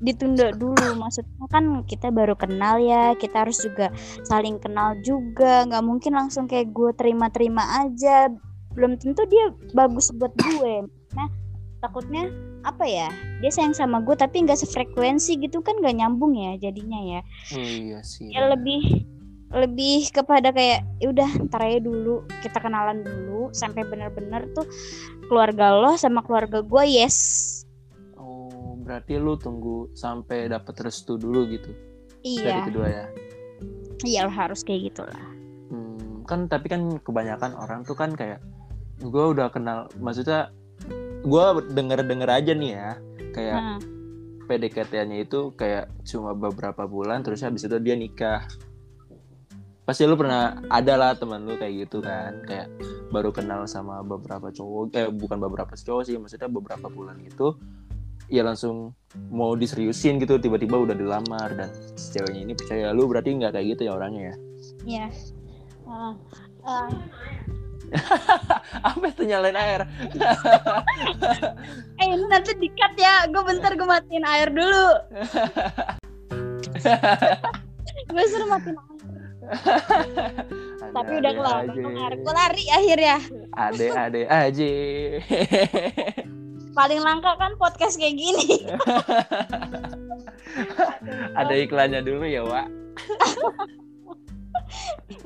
ditunda 0.00 0.52
dulu. 0.52 0.96
Maksudnya 1.00 1.46
kan 1.48 1.80
kita 1.88 2.12
baru 2.12 2.36
kenal 2.36 2.76
ya 2.80 3.16
kita 3.16 3.48
harus 3.48 3.60
juga 3.64 3.88
saling 4.24 4.60
kenal 4.60 4.96
juga. 5.00 5.64
Nggak 5.64 5.84
mungkin 5.84 6.12
langsung 6.16 6.44
kayak 6.44 6.72
gue 6.76 6.92
terima-terima 6.96 7.64
aja. 7.86 8.28
Belum 8.76 9.00
tentu 9.00 9.24
dia 9.28 9.52
bagus 9.72 10.12
buat 10.12 10.32
gue. 10.36 10.84
Nah 11.16 11.28
takutnya 11.80 12.28
apa 12.66 12.82
ya 12.82 13.06
dia 13.38 13.52
sayang 13.52 13.76
sama 13.76 14.02
gue 14.02 14.18
tapi 14.18 14.42
nggak 14.42 14.58
sefrekuensi 14.58 15.38
gitu 15.38 15.62
kan 15.62 15.78
nggak 15.78 15.96
nyambung 16.02 16.36
ya 16.36 16.60
jadinya 16.60 17.00
ya. 17.00 17.20
Oh 17.56 17.64
iya 17.64 18.00
sih. 18.04 18.28
Ya 18.28 18.52
lebih 18.52 19.06
lebih 19.54 20.10
kepada 20.10 20.50
kayak 20.50 20.82
ya 20.98 21.06
udah 21.14 21.30
ntar 21.46 21.62
aja 21.62 21.78
dulu 21.78 22.26
kita 22.42 22.58
kenalan 22.58 23.06
dulu 23.06 23.54
sampai 23.54 23.86
bener-bener 23.86 24.50
tuh 24.50 24.66
keluarga 25.30 25.70
lo 25.78 25.94
sama 25.94 26.22
keluarga 26.26 26.66
gue 26.66 26.84
yes. 26.86 27.62
Oh 28.18 28.74
berarti 28.82 29.22
lu 29.22 29.38
tunggu 29.38 29.90
sampai 29.94 30.50
dapet 30.50 30.74
restu 30.82 31.14
dulu 31.14 31.46
gitu? 31.46 31.70
Dari 32.26 32.42
iya 32.42 32.66
kedua 32.66 32.86
ya? 32.90 33.06
Iya 34.02 34.20
lo 34.26 34.32
harus 34.34 34.66
kayak 34.66 34.90
gitulah. 34.90 35.26
Hmm, 35.70 36.26
kan 36.26 36.50
tapi 36.50 36.66
kan 36.66 36.98
kebanyakan 36.98 37.54
orang 37.54 37.86
tuh 37.86 37.94
kan 37.94 38.18
kayak 38.18 38.42
gue 38.98 39.24
udah 39.30 39.46
kenal 39.52 39.86
maksudnya 40.02 40.50
gue 41.26 41.44
denger 41.74 42.02
denger 42.06 42.30
aja 42.30 42.52
nih 42.56 42.70
ya 42.74 42.90
kayak 43.34 43.60
Nah, 43.60 43.80
PDKT-nya 44.46 45.26
itu 45.26 45.52
kayak 45.58 45.90
cuma 46.06 46.30
beberapa 46.32 46.86
bulan 46.86 47.26
terus 47.26 47.42
habis 47.42 47.66
itu 47.66 47.76
dia 47.82 47.98
nikah 47.98 48.46
pasti 49.86 50.02
lu 50.02 50.18
pernah 50.18 50.58
ada 50.66 50.98
lah 50.98 51.10
teman 51.14 51.46
lu 51.46 51.54
kayak 51.54 51.86
gitu 51.86 52.02
kan 52.02 52.42
kayak 52.42 52.66
baru 53.14 53.30
kenal 53.30 53.64
sama 53.70 54.02
beberapa 54.02 54.50
cowok 54.50 54.84
eh 54.98 55.06
bukan 55.08 55.38
beberapa 55.38 55.78
cowok 55.78 56.02
sih 56.02 56.18
maksudnya 56.18 56.50
beberapa 56.50 56.90
bulan 56.90 57.22
gitu 57.22 57.54
ya 58.26 58.42
langsung 58.42 58.98
mau 59.30 59.54
diseriusin 59.54 60.18
gitu 60.18 60.42
tiba-tiba 60.42 60.74
udah 60.74 60.98
dilamar 60.98 61.54
dan 61.54 61.70
ceweknya 61.94 62.50
ini 62.50 62.52
percaya 62.58 62.90
lu 62.90 63.06
berarti 63.06 63.38
nggak 63.38 63.54
kayak 63.54 63.66
gitu 63.78 63.82
ya 63.86 63.92
orangnya 63.94 64.34
ya 64.34 64.36
Iya. 64.86 65.06
Ah, 65.86 66.14
ah, 66.66 66.90
apa 68.90 69.04
itu 69.06 69.22
nyalain 69.30 69.54
air 69.54 69.86
eh 72.02 72.06
ini 72.10 72.26
nanti 72.26 72.50
dikat 72.58 72.98
ya. 72.98 73.30
Gue 73.30 73.42
bentar 73.46 73.70
gue 73.78 73.86
matiin 73.86 74.26
air 74.26 74.50
dulu. 74.50 74.86
gue 78.10 78.24
suruh 78.26 78.48
matiin 78.50 78.74
air. 78.74 78.95
Tapi 80.96 81.12
udah 81.20 81.32
kelar. 81.32 82.12
Gue 82.16 82.34
lari 82.34 82.64
akhirnya. 82.72 83.18
ade 83.56 83.86
ade 83.92 84.22
aja 84.28 84.70
Paling 86.76 87.00
langka 87.00 87.32
kan 87.40 87.56
podcast 87.56 87.96
kayak 87.96 88.20
gini. 88.20 88.64
ada 91.40 91.54
iklannya 91.56 92.04
dulu 92.04 92.24
ya 92.24 92.44
Wak 92.44 92.68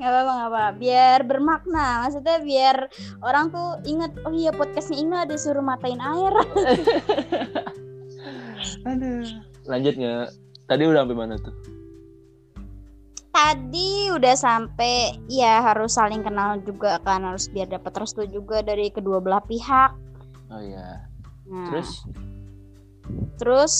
Gak 0.01 0.09
apa-apa, 0.09 0.31
gak 0.33 0.49
apa. 0.49 0.63
Biar 0.81 1.19
bermakna. 1.27 1.87
Maksudnya 2.05 2.41
biar 2.41 2.77
orang 3.21 3.53
tuh 3.53 3.77
inget, 3.85 4.11
oh 4.25 4.33
iya 4.33 4.49
podcastnya 4.49 4.97
Inga 4.97 5.21
disuruh 5.29 5.61
matain 5.61 6.01
air. 6.01 6.33
Aduh. 8.85 9.25
Lanjut 9.69 9.93
nggak? 9.97 10.27
Tadi 10.65 10.83
udah 10.89 11.05
sampai 11.05 11.17
mana 11.17 11.35
tuh? 11.37 11.53
Tadi 13.41 14.13
udah 14.13 14.37
sampai 14.37 15.17
ya 15.25 15.65
harus 15.65 15.97
saling 15.97 16.21
kenal 16.21 16.61
juga 16.61 17.01
kan 17.01 17.25
harus 17.25 17.49
biar 17.49 17.73
dapat 17.73 17.89
restu 17.97 18.21
juga 18.29 18.61
dari 18.61 18.93
kedua 18.93 19.17
belah 19.17 19.41
pihak. 19.41 19.97
Oh 20.53 20.61
iya. 20.61 21.09
Nah, 21.49 21.73
Terus 21.73 22.05
terus 23.41 23.73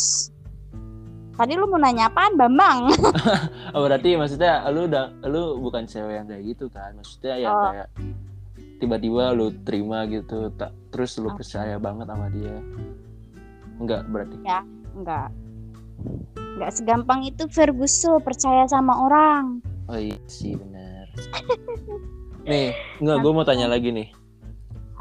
tadi 1.38 1.54
lu 1.54 1.69
mau 1.69 1.78
nanya 1.78 2.10
apaan 2.10 2.41
Bambang? 2.41 2.89
oh 3.78 3.86
berarti 3.86 4.17
maksudnya 4.17 4.65
lu 4.74 4.89
udah 4.89 5.13
lu 5.30 5.62
bukan 5.62 5.86
cewek 5.86 6.17
yang 6.17 6.26
kayak 6.26 6.43
gitu 6.58 6.65
kan? 6.74 6.97
Maksudnya 6.97 7.36
yang 7.38 7.54
Oh. 7.54 7.69
kayak 7.69 7.89
tiba-tiba 8.82 9.30
lu 9.38 9.54
terima 9.62 10.10
gitu 10.10 10.50
tak 10.58 10.74
terus 10.89 11.21
lu 11.21 11.30
Oke. 11.30 11.45
percaya 11.45 11.78
banget 11.78 12.10
sama 12.10 12.34
dia. 12.34 12.58
Enggak 13.78 14.10
berarti. 14.10 14.41
Enggak. 14.97 15.30
Enggak 16.56 16.72
segampang 16.74 17.22
itu 17.24 17.48
Ferguson 17.48 18.20
percaya 18.20 18.68
sama 18.68 18.94
orang. 19.08 19.64
Oh 19.88 19.98
iya 19.98 20.16
sih 20.28 20.56
benar. 20.56 21.08
nih, 22.50 22.72
enggak 23.00 23.18
gue 23.20 23.32
mau 23.32 23.46
tanya 23.46 23.68
lagi 23.68 23.92
nih. 23.92 24.08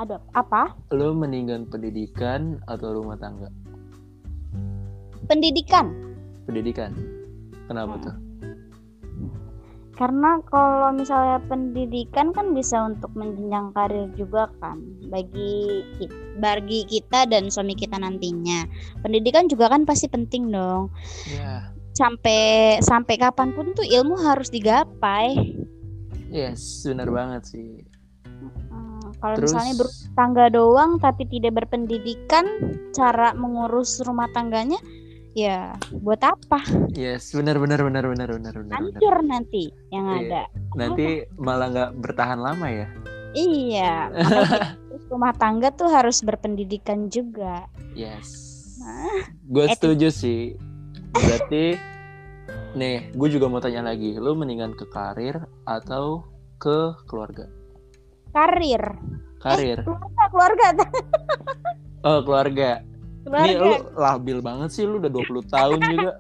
Ada 0.01 0.17
apa? 0.33 0.73
Lu 0.95 1.13
mendingan 1.13 1.69
pendidikan 1.69 2.57
atau 2.65 2.97
rumah 2.97 3.21
tangga? 3.21 3.53
Pendidikan. 5.29 5.93
Pendidikan. 6.49 6.97
Kenapa 7.69 7.95
Hmm. 7.95 8.03
tuh? 8.03 8.15
Karena 10.01 10.41
kalau 10.49 10.97
misalnya 10.97 11.45
pendidikan 11.45 12.33
kan 12.33 12.57
bisa 12.57 12.89
untuk 12.89 13.13
menjenjang 13.13 13.69
karir 13.77 14.09
juga 14.17 14.49
kan 14.57 14.81
bagi 15.13 15.85
bagi 16.41 16.89
kita 16.89 17.29
dan 17.29 17.53
suami 17.53 17.77
kita 17.77 18.01
nantinya. 18.01 18.65
Pendidikan 19.05 19.45
juga 19.45 19.69
kan 19.69 19.85
pasti 19.85 20.09
penting 20.09 20.49
dong. 20.49 20.89
Ya. 21.29 21.69
Sampai 21.93 22.81
sampai 22.81 23.21
kapan 23.21 23.53
pun 23.53 23.77
tuh 23.77 23.85
ilmu 23.85 24.17
harus 24.17 24.49
digapai. 24.49 25.37
Yes, 26.33 26.89
benar 26.89 27.13
banget 27.13 27.53
sih. 27.53 27.85
Kalau 29.21 29.37
Terus 29.37 29.53
misalnya 29.53 29.75
berumah 29.85 30.09
tangga 30.17 30.47
doang 30.49 30.91
tapi 30.97 31.29
tidak 31.29 31.61
berpendidikan, 31.61 32.49
cara 32.97 33.37
mengurus 33.37 34.01
rumah 34.01 34.33
tangganya 34.33 34.81
ya 35.33 35.73
buat 35.97 36.21
apa? 36.21 36.59
Yes, 36.91 37.31
benar 37.31 37.57
benar 37.57 37.81
benar 37.81 38.05
benar 38.05 38.29
benar 38.31 38.55
benar. 38.57 38.75
Hancur 38.75 39.17
nanti 39.23 39.71
yang 39.89 40.07
Iya. 40.07 40.19
ada. 40.21 40.43
Nanti 40.75 41.07
malah 41.37 41.69
nggak 41.69 41.91
bertahan 41.99 42.39
lama 42.39 42.67
ya. 42.67 42.87
Iya, 43.31 44.11
rumah 45.11 45.31
tangga 45.33 45.71
tuh 45.71 45.87
harus 45.87 46.19
berpendidikan 46.19 47.07
juga. 47.07 47.67
Yes. 47.95 48.27
Nah, 48.79 49.23
Gue 49.45 49.67
etik. 49.67 49.79
setuju 49.79 50.09
sih. 50.11 50.59
Berarti 51.13 51.79
nih, 52.73 53.11
gue 53.11 53.29
juga 53.29 53.47
mau 53.47 53.59
tanya 53.59 53.87
lagi. 53.87 54.15
Lu 54.15 54.35
mendingan 54.35 54.75
ke 54.75 54.83
karir 54.87 55.39
atau 55.63 56.27
ke 56.57 56.95
keluarga? 57.07 57.47
karir. 58.31 58.83
Karir. 59.39 59.83
Keluarga, 59.83 60.25
keluarga, 60.31 60.67
Oh, 62.07 62.19
keluarga. 62.23 62.71
Nih 63.21 63.55
keluarga. 63.55 63.61
lu 63.61 63.73
labil 63.95 64.39
banget 64.41 64.69
sih 64.73 64.85
lu 64.85 64.97
udah 64.97 65.13
20 65.13 65.45
tahun 65.47 65.79
juga. 65.85 66.13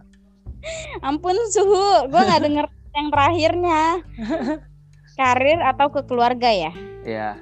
Ampun 1.08 1.36
suhu, 1.48 2.08
gua 2.12 2.20
nggak 2.28 2.42
denger 2.44 2.66
yang 2.92 3.08
terakhirnya. 3.08 3.82
Karir 5.18 5.60
atau 5.60 5.88
ke 5.88 6.00
keluarga 6.04 6.48
ya? 6.48 6.72
Ya, 7.02 7.36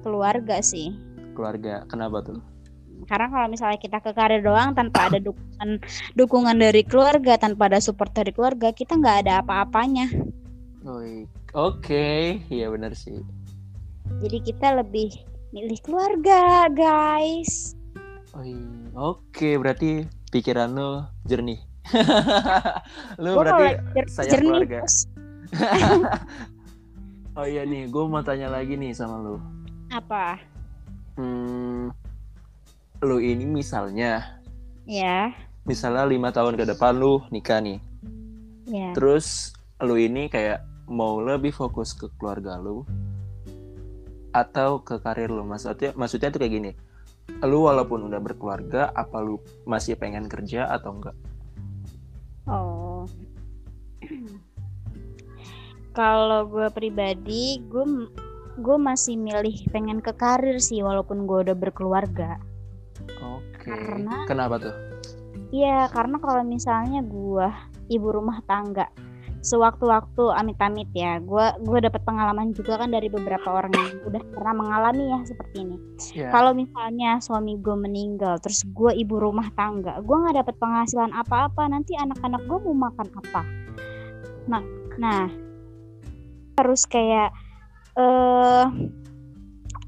Keluarga 0.00 0.60
sih. 0.60 0.92
keluarga. 1.32 1.84
Kenapa 1.88 2.20
tuh? 2.20 2.40
Karena 3.08 3.26
kalau 3.28 3.48
misalnya 3.48 3.76
kita 3.76 3.98
ke 3.98 4.12
karir 4.12 4.44
doang 4.44 4.76
tanpa 4.76 5.08
ada 5.08 5.18
dukungan 5.18 5.80
dukungan 6.14 6.56
dari 6.56 6.84
keluarga, 6.84 7.34
tanpa 7.34 7.72
ada 7.72 7.80
support 7.80 8.12
dari 8.12 8.30
keluarga, 8.30 8.70
kita 8.70 8.94
nggak 8.94 9.26
ada 9.26 9.40
apa-apanya. 9.40 10.06
Oke, 11.52 12.40
iya 12.48 12.68
benar 12.68 12.92
sih. 12.92 13.16
Jadi 14.20 14.38
kita 14.44 14.76
lebih 14.76 15.08
milih 15.50 15.80
keluarga, 15.80 16.68
guys. 16.68 17.72
Oh, 18.32 18.40
i- 18.42 18.88
Oke, 18.92 19.56
berarti 19.56 20.04
pikiran 20.28 20.72
lu 20.72 21.04
jernih. 21.22 21.60
lu 23.22 23.36
Gua 23.36 23.42
berarti 23.44 23.66
jer- 23.92 24.08
jernih, 24.30 24.48
keluarga. 24.48 24.80
Oh 27.32 27.48
iya 27.48 27.64
nih, 27.64 27.88
gue 27.88 28.04
mau 28.04 28.20
tanya 28.20 28.52
lagi 28.52 28.76
nih 28.76 28.92
sama 28.92 29.16
lu. 29.16 29.40
Apa? 29.88 30.36
Hmm, 31.16 31.88
lu 33.00 33.16
ini 33.18 33.48
misalnya, 33.48 34.36
Ya, 34.84 35.32
misalnya 35.64 36.04
lima 36.04 36.28
tahun 36.28 36.60
ke 36.60 36.68
depan 36.68 36.92
lu 36.92 37.24
nikah 37.28 37.64
nih, 37.64 37.80
ya. 38.68 38.92
terus 38.92 39.56
lu 39.80 39.96
ini 39.96 40.28
kayak 40.28 40.60
mau 40.84 41.24
lebih 41.24 41.56
fokus 41.56 41.96
ke 41.96 42.12
keluarga 42.20 42.60
lu 42.60 42.84
atau 44.32 44.80
ke 44.80 45.00
karir 45.00 45.32
lu? 45.32 45.40
Maksudnya, 45.40 45.96
maksudnya 45.96 46.28
tuh 46.28 46.40
kayak 46.40 46.52
gini, 46.52 46.70
lu 47.42 47.66
walaupun 47.66 48.06
udah 48.06 48.20
berkeluarga, 48.20 48.92
apa 48.92 49.18
lu 49.24 49.40
masih 49.64 49.96
pengen 49.96 50.28
kerja 50.28 50.68
atau 50.68 50.94
enggak? 50.94 51.16
Oh. 52.46 53.08
Kalau 55.92 56.48
gue 56.48 56.68
pribadi, 56.72 57.60
gue 57.68 58.08
gue 58.60 58.76
masih 58.76 59.16
milih 59.16 59.64
pengen 59.72 60.04
ke 60.04 60.12
karir 60.12 60.60
sih 60.60 60.84
walaupun 60.84 61.24
gue 61.24 61.48
udah 61.48 61.56
berkeluarga. 61.56 62.36
Oke. 63.20 63.68
Karena- 63.68 64.28
Kenapa 64.28 64.60
tuh? 64.60 64.74
Iya, 65.52 65.88
karena 65.92 66.16
kalau 66.16 66.44
misalnya 66.48 67.04
gue 67.04 67.48
ibu 67.92 68.08
rumah 68.08 68.40
tangga, 68.48 68.88
sewaktu-waktu 69.42 70.22
amit-amit 70.38 70.86
ya, 70.94 71.18
gue 71.18 71.46
gue 71.66 71.78
dapat 71.82 71.98
pengalaman 72.06 72.54
juga 72.54 72.78
kan 72.78 72.94
dari 72.94 73.10
beberapa 73.10 73.58
orang 73.58 73.74
yang 73.74 73.90
udah 74.06 74.22
pernah 74.30 74.54
mengalami 74.54 75.10
ya 75.10 75.20
seperti 75.26 75.56
ini. 75.66 75.76
Ya. 76.14 76.30
Kalau 76.30 76.54
misalnya 76.54 77.18
suami 77.18 77.58
gue 77.58 77.74
meninggal, 77.74 78.38
terus 78.38 78.62
gue 78.70 78.94
ibu 78.94 79.18
rumah 79.18 79.50
tangga, 79.58 79.98
gue 79.98 80.16
nggak 80.16 80.46
dapat 80.46 80.54
penghasilan 80.62 81.10
apa-apa, 81.10 81.66
nanti 81.66 81.98
anak-anak 81.98 82.42
gue 82.46 82.58
mau 82.62 82.86
makan 82.86 83.08
apa? 83.18 83.42
Nah, 84.46 84.62
nah 85.02 85.26
harus 86.62 86.86
kayak 86.86 87.34
eh 87.98 88.66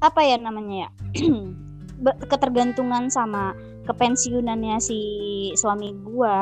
apa 0.03 0.21
ya 0.21 0.35
namanya 0.35 0.85
ya? 0.85 0.89
Ketergantungan 2.31 3.07
sama 3.07 3.55
kepensiunannya 3.87 4.83
si 4.83 4.99
suami 5.55 5.95
gue 6.03 6.35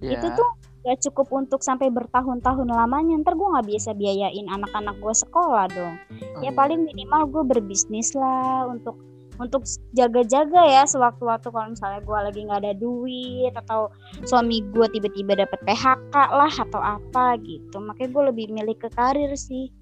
Ya. 0.00 0.16
itu 0.16 0.26
tuh 0.32 0.48
gak 0.80 0.98
cukup 1.04 1.28
untuk 1.44 1.60
sampai 1.60 1.92
bertahun-tahun 1.92 2.68
lamanya 2.68 3.20
ntar 3.20 3.36
gue 3.36 3.48
nggak 3.52 3.68
bisa 3.68 3.92
biayain 3.92 4.48
anak-anak 4.48 4.96
gue 4.96 5.14
sekolah 5.14 5.68
dong. 5.68 5.94
Oh, 6.36 6.40
ya 6.40 6.50
paling 6.56 6.88
minimal 6.88 7.28
gue 7.28 7.42
berbisnis 7.44 8.16
lah 8.16 8.64
untuk 8.64 8.96
untuk 9.40 9.64
jaga-jaga 9.96 10.68
ya 10.68 10.84
sewaktu-waktu 10.84 11.48
kalau 11.48 11.68
misalnya 11.72 12.00
gue 12.04 12.18
lagi 12.20 12.40
nggak 12.44 12.60
ada 12.60 12.74
duit 12.76 13.52
atau 13.56 13.88
suami 14.28 14.60
gue 14.72 14.86
tiba-tiba 14.92 15.44
dapat 15.44 15.60
PHK 15.64 16.14
lah 16.16 16.52
atau 16.52 16.80
apa 16.80 17.40
gitu. 17.40 17.76
Makanya 17.80 18.10
gue 18.12 18.22
lebih 18.32 18.46
milih 18.52 18.76
ke 18.76 18.88
karir 18.92 19.32
sih. 19.36 19.72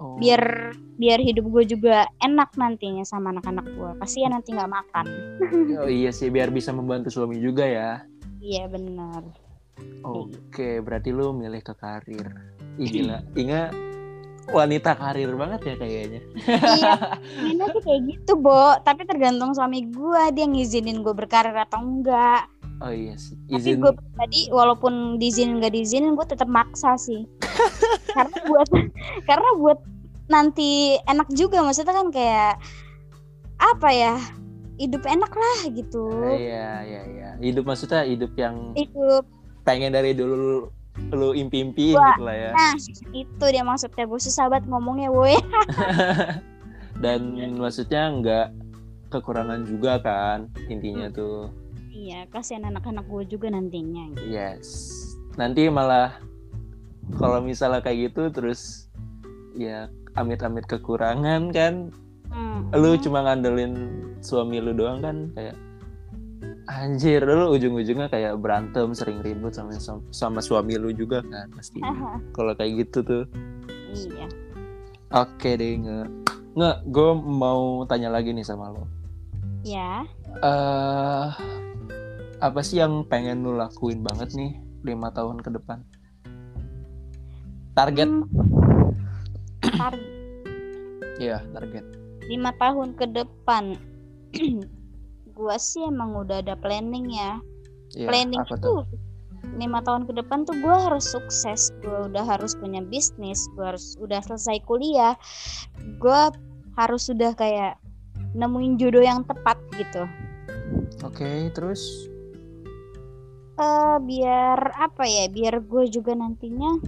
Oh. 0.00 0.16
biar 0.16 0.72
biar 0.96 1.20
hidup 1.20 1.44
gue 1.52 1.76
juga 1.76 2.08
enak 2.24 2.56
nantinya 2.56 3.04
sama 3.04 3.36
anak-anak 3.36 3.68
gue 3.68 3.90
kasihan 4.00 4.32
nanti 4.32 4.56
nggak 4.56 4.72
makan. 4.72 5.04
Oh 5.76 5.92
iya 5.92 6.08
sih 6.08 6.32
biar 6.32 6.48
bisa 6.48 6.72
membantu 6.72 7.12
suami 7.12 7.36
juga 7.36 7.68
ya. 7.68 8.00
iya 8.40 8.64
benar 8.64 9.20
Oke, 10.00 10.80
berarti 10.80 11.12
lu 11.12 11.30
milih 11.30 11.60
ke 11.60 11.76
karir. 11.76 12.26
Ih, 12.80 12.88
gila. 12.88 13.20
Inga 13.36 13.68
wanita 14.50 14.98
karir 14.98 15.30
banget 15.38 15.60
ya 15.62 15.74
kayaknya. 15.78 16.20
iya 16.74 16.92
mainnya 17.44 17.66
sih 17.70 17.82
kayak 17.86 18.00
gitu 18.10 18.32
bo 18.34 18.74
tapi 18.82 19.06
tergantung 19.06 19.54
suami 19.54 19.86
gue 19.86 20.22
dia 20.34 20.42
ngizinin 20.42 21.06
gue 21.06 21.14
berkarir 21.14 21.54
atau 21.54 21.78
enggak 21.78 22.50
Oh 22.80 22.88
iya 22.88 23.12
sih. 23.14 23.36
tapi 23.46 23.60
Izin 23.60 23.78
gue 23.78 23.92
tadi 24.16 24.48
walaupun 24.50 25.20
diizinin 25.20 25.60
nggak 25.60 25.70
diizinin 25.70 26.16
gue 26.16 26.26
tetap 26.26 26.48
maksa 26.48 26.96
sih 26.96 27.28
karena 28.16 28.36
buat 28.48 28.68
karena 29.28 29.50
buat 29.60 29.78
nanti 30.26 30.96
enak 31.06 31.28
juga 31.30 31.60
maksudnya 31.62 31.94
kan 31.94 32.08
kayak 32.10 32.58
apa 33.60 33.88
ya 33.92 34.14
hidup 34.80 35.04
enak 35.04 35.28
lah 35.30 35.58
gitu 35.68 36.08
Iya, 36.40 36.70
iya, 36.88 37.02
iya. 37.06 37.30
Hidup 37.38 37.68
maksudnya 37.68 38.02
hidup 38.02 38.32
yang 38.34 38.72
hidup 38.74 39.28
pengen 39.70 39.92
dari 39.92 40.12
dulu 40.12 40.66
lu 41.10 41.30
impi-impiin 41.32 41.94
Wah. 41.94 42.12
gitu 42.12 42.22
lah 42.22 42.36
ya. 42.36 42.50
nah 42.52 42.72
itu 43.14 43.44
dia 43.46 43.62
maksudnya 43.62 44.04
gue 44.04 44.20
susah 44.20 44.50
banget 44.50 44.66
ngomongnya 44.66 45.08
woi 45.08 45.38
Dan 47.00 47.32
maksudnya 47.56 48.12
nggak 48.12 48.46
kekurangan 49.08 49.64
juga 49.64 49.96
kan 49.98 50.38
intinya 50.68 51.08
Hmm. 51.08 51.16
tuh. 51.16 51.40
iya 51.90 52.24
kasihan 52.28 52.64
anak-anak 52.64 53.04
gue 53.06 53.24
juga 53.30 53.48
nantinya 53.48 54.12
gitu. 54.12 54.24
Yes. 54.28 54.68
Nanti 55.36 55.68
malah 55.68 56.16
kalau 57.16 57.40
misalnya 57.40 57.80
kayak 57.80 58.10
gitu 58.10 58.28
terus 58.30 58.88
ya 59.52 59.88
amit-amit 60.14 60.64
kekurangan 60.64 61.48
kan 61.50 61.88
Hmm. 62.28 62.68
lu 62.72 62.94
cuma 62.96 63.24
ngandelin 63.24 63.74
suami 64.20 64.60
lu 64.60 64.70
doang 64.70 65.00
kan 65.00 65.16
kayak 65.32 65.56
anjir 66.70 67.26
lu 67.26 67.50
ujung-ujungnya 67.50 68.06
kayak 68.06 68.38
berantem 68.38 68.94
sering 68.94 69.18
ribut 69.26 69.50
sama 69.50 69.74
sama 70.14 70.38
suami 70.38 70.78
lu 70.78 70.94
juga 70.94 71.18
kan 71.26 71.50
pasti. 71.50 71.82
Kalau 72.36 72.54
kayak 72.54 72.86
gitu 72.86 73.02
tuh. 73.02 73.24
Iya. 73.90 74.26
Oke 75.10 75.58
deh 75.58 75.74
nge 75.82 75.98
nge 76.54 76.70
gue 76.86 77.10
mau 77.18 77.82
tanya 77.90 78.14
lagi 78.14 78.30
nih 78.30 78.46
sama 78.46 78.70
lo 78.70 78.86
ya. 79.66 80.06
Eh 80.38 81.26
apa 82.40 82.60
sih 82.62 82.78
yang 82.78 83.04
pengen 83.04 83.42
lu 83.42 83.58
lakuin 83.58 84.00
banget 84.06 84.32
nih 84.38 84.54
lima 84.86 85.10
tahun 85.10 85.42
ke 85.42 85.50
depan? 85.58 85.82
Target. 87.74 88.06
Hmm. 88.06 88.26
Tar- 89.80 90.08
Iya 91.20 91.44
target. 91.52 91.84
Lima 92.30 92.54
tahun 92.56 92.94
ke 92.94 93.06
depan 93.10 93.74
gua 95.40 95.56
sih 95.56 95.88
emang 95.88 96.12
udah 96.12 96.44
ada 96.44 96.52
planning 96.60 97.08
ya. 97.08 97.40
Iya, 97.96 98.06
planning 98.06 98.44
tuh 98.60 98.84
lima 99.56 99.82
tahun 99.82 100.06
ke 100.06 100.12
depan 100.20 100.46
tuh 100.46 100.54
gue 100.62 100.70
harus 100.70 101.10
sukses 101.10 101.74
gue 101.82 102.12
udah 102.12 102.22
harus 102.22 102.54
punya 102.54 102.84
bisnis 102.86 103.50
gue 103.58 103.64
harus 103.66 103.98
udah 103.98 104.22
selesai 104.22 104.62
kuliah 104.68 105.18
gue 105.98 106.20
harus 106.78 107.02
sudah 107.10 107.34
kayak 107.34 107.80
nemuin 108.34 108.78
jodoh 108.78 109.02
yang 109.02 109.26
tepat 109.26 109.58
gitu. 109.74 110.06
Oke 111.02 111.50
terus? 111.50 112.06
Eh 113.58 113.96
biar 114.06 114.58
apa 114.78 115.04
ya 115.04 115.26
biar 115.28 115.60
gue 115.60 115.90
juga 115.90 116.14
nantinya 116.14 116.78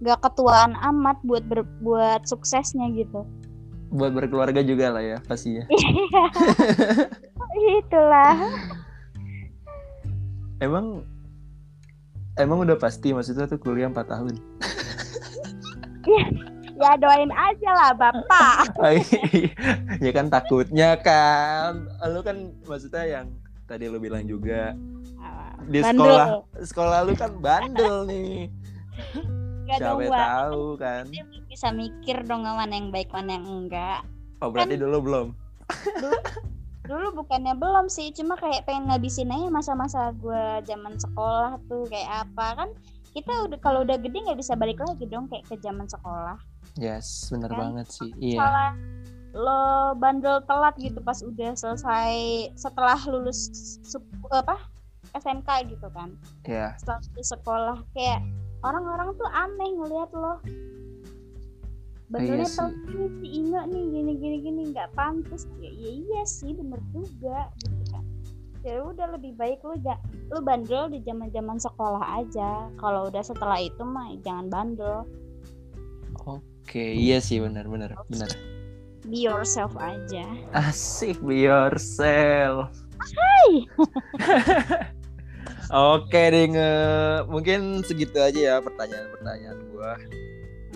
gak 0.00 0.20
ketuaan 0.24 0.76
amat 0.78 1.20
buat 1.24 1.44
ber, 1.48 1.64
buat 1.80 2.24
suksesnya 2.28 2.92
gitu. 2.94 3.24
Buat 3.90 4.14
berkeluarga 4.14 4.62
juga 4.62 4.94
lah 4.94 5.02
ya 5.02 5.18
pastinya 5.26 5.66
itulah 7.58 8.36
Emang 10.60 11.08
emang 12.36 12.68
udah 12.68 12.76
pasti 12.76 13.16
maksudnya 13.16 13.48
tuh 13.48 13.56
kuliah 13.56 13.88
4 13.88 13.96
tahun. 14.04 14.36
ya 16.80 16.96
doain 17.00 17.32
aja 17.32 17.70
lah 17.76 17.92
bapak 17.92 18.72
iya. 18.92 19.48
ya 20.04 20.10
kan 20.12 20.28
takutnya 20.28 21.00
kan. 21.00 21.88
Lu 22.12 22.20
kan 22.20 22.52
maksudnya 22.68 23.08
yang 23.08 23.26
tadi 23.64 23.88
lu 23.88 23.96
bilang 23.96 24.28
juga 24.28 24.76
di 25.68 25.80
Bandel. 25.80 25.96
sekolah 25.96 26.28
sekolah 26.60 26.98
lu 27.08 27.12
kan 27.16 27.32
bandel 27.40 28.04
nih. 28.04 28.52
Gak 29.64 29.78
Siapa 29.80 29.96
dong 29.96 30.12
tahu 30.12 30.64
kan. 30.76 31.04
Bisa 31.48 31.68
mikir 31.72 32.20
dong 32.28 32.44
mana 32.44 32.74
yang 32.74 32.92
baik 32.92 33.08
mana 33.12 33.40
yang 33.40 33.46
enggak 33.48 34.04
Oh 34.40 34.48
berarti 34.48 34.76
Kan 34.76 34.82
dulu 34.84 34.98
belum. 35.04 35.26
Dulu 36.90 37.06
bukannya 37.16 37.54
belum 37.54 37.86
sih 37.86 38.10
cuma 38.10 38.34
kayak 38.34 38.66
pengen 38.66 38.90
ngabisin 38.90 39.30
aja 39.30 39.46
masa-masa 39.48 40.10
gue 40.12 40.42
zaman 40.64 40.98
sekolah 40.98 41.62
tuh 41.64 41.86
kayak 41.86 42.26
apa 42.26 42.46
kan 42.56 42.68
kita 43.10 43.30
udah 43.40 43.58
kalau 43.58 43.80
udah 43.80 43.94
gede 43.96 44.18
nggak 44.20 44.36
bisa 44.36 44.54
balik 44.54 44.78
lagi 44.80 45.06
dong 45.06 45.26
kayak 45.26 45.46
ke 45.46 45.54
zaman 45.56 45.86
sekolah 45.86 46.34
Yes, 46.72 47.26
bener 47.28 47.50
Kan? 47.50 47.58
banget 47.60 47.86
sih. 47.90 48.10
Iya. 48.16 48.38
salah 48.40 48.72
lo 49.30 49.62
bandel 49.94 50.42
telat 50.44 50.74
gitu 50.76 50.98
pas 50.98 51.18
udah 51.20 51.54
selesai 51.54 52.14
setelah 52.54 52.98
lulus 53.06 53.46
sup- 53.80 54.02
apa 54.28 54.58
SMK 55.12 55.46
gitu 55.70 55.86
kan 55.90 56.10
Iya. 56.42 56.74
setelah 56.76 56.98
lulus 57.08 57.28
sekolah 57.28 57.78
kayak 57.92 58.18
orang-orang 58.60 59.14
tuh 59.14 59.28
aneh 59.28 59.70
ngelihat 59.72 60.10
lo 60.12 60.42
bandelnya 62.10 62.46
Iya 62.46 62.66
nih 62.90 63.08
si 63.22 63.28
Inga 63.38 63.60
nih 63.70 63.82
gini 63.86 64.12
gini 64.18 64.36
gini 64.42 64.62
nggak 64.74 64.90
pantas 64.98 65.46
ya, 65.62 65.70
ya 65.70 65.90
iya 65.94 66.22
sih 66.26 66.50
bener 66.50 66.82
juga 66.90 67.48
gitu 67.62 67.82
kan. 67.94 68.04
Ya 68.60 68.82
udah 68.84 69.16
lebih 69.16 69.38
baik 69.38 69.62
lu 69.64 69.78
ja 69.80 69.96
lu 70.28 70.42
bandel 70.42 70.90
di 70.90 71.00
zaman 71.06 71.30
zaman 71.30 71.56
sekolah 71.56 72.20
aja. 72.20 72.68
Kalau 72.76 73.08
udah 73.08 73.22
setelah 73.22 73.62
itu 73.62 73.80
mah 73.86 74.10
jangan 74.26 74.50
bandel. 74.50 75.06
Oke, 76.26 76.92
iya 76.92 77.22
sih 77.22 77.40
benar 77.40 77.66
benar 77.70 77.96
benar. 78.10 78.30
be 79.08 79.24
yourself 79.24 79.72
aja. 79.80 80.28
Asik 80.52 81.16
be 81.24 81.48
yourself. 81.48 82.68
Oke 85.70 86.22
deh 86.34 86.46
nge 86.50 86.70
mungkin 87.30 87.80
segitu 87.86 88.18
aja 88.18 88.38
ya 88.38 88.54
pertanyaan-pertanyaan 88.58 89.58
gua 89.70 89.94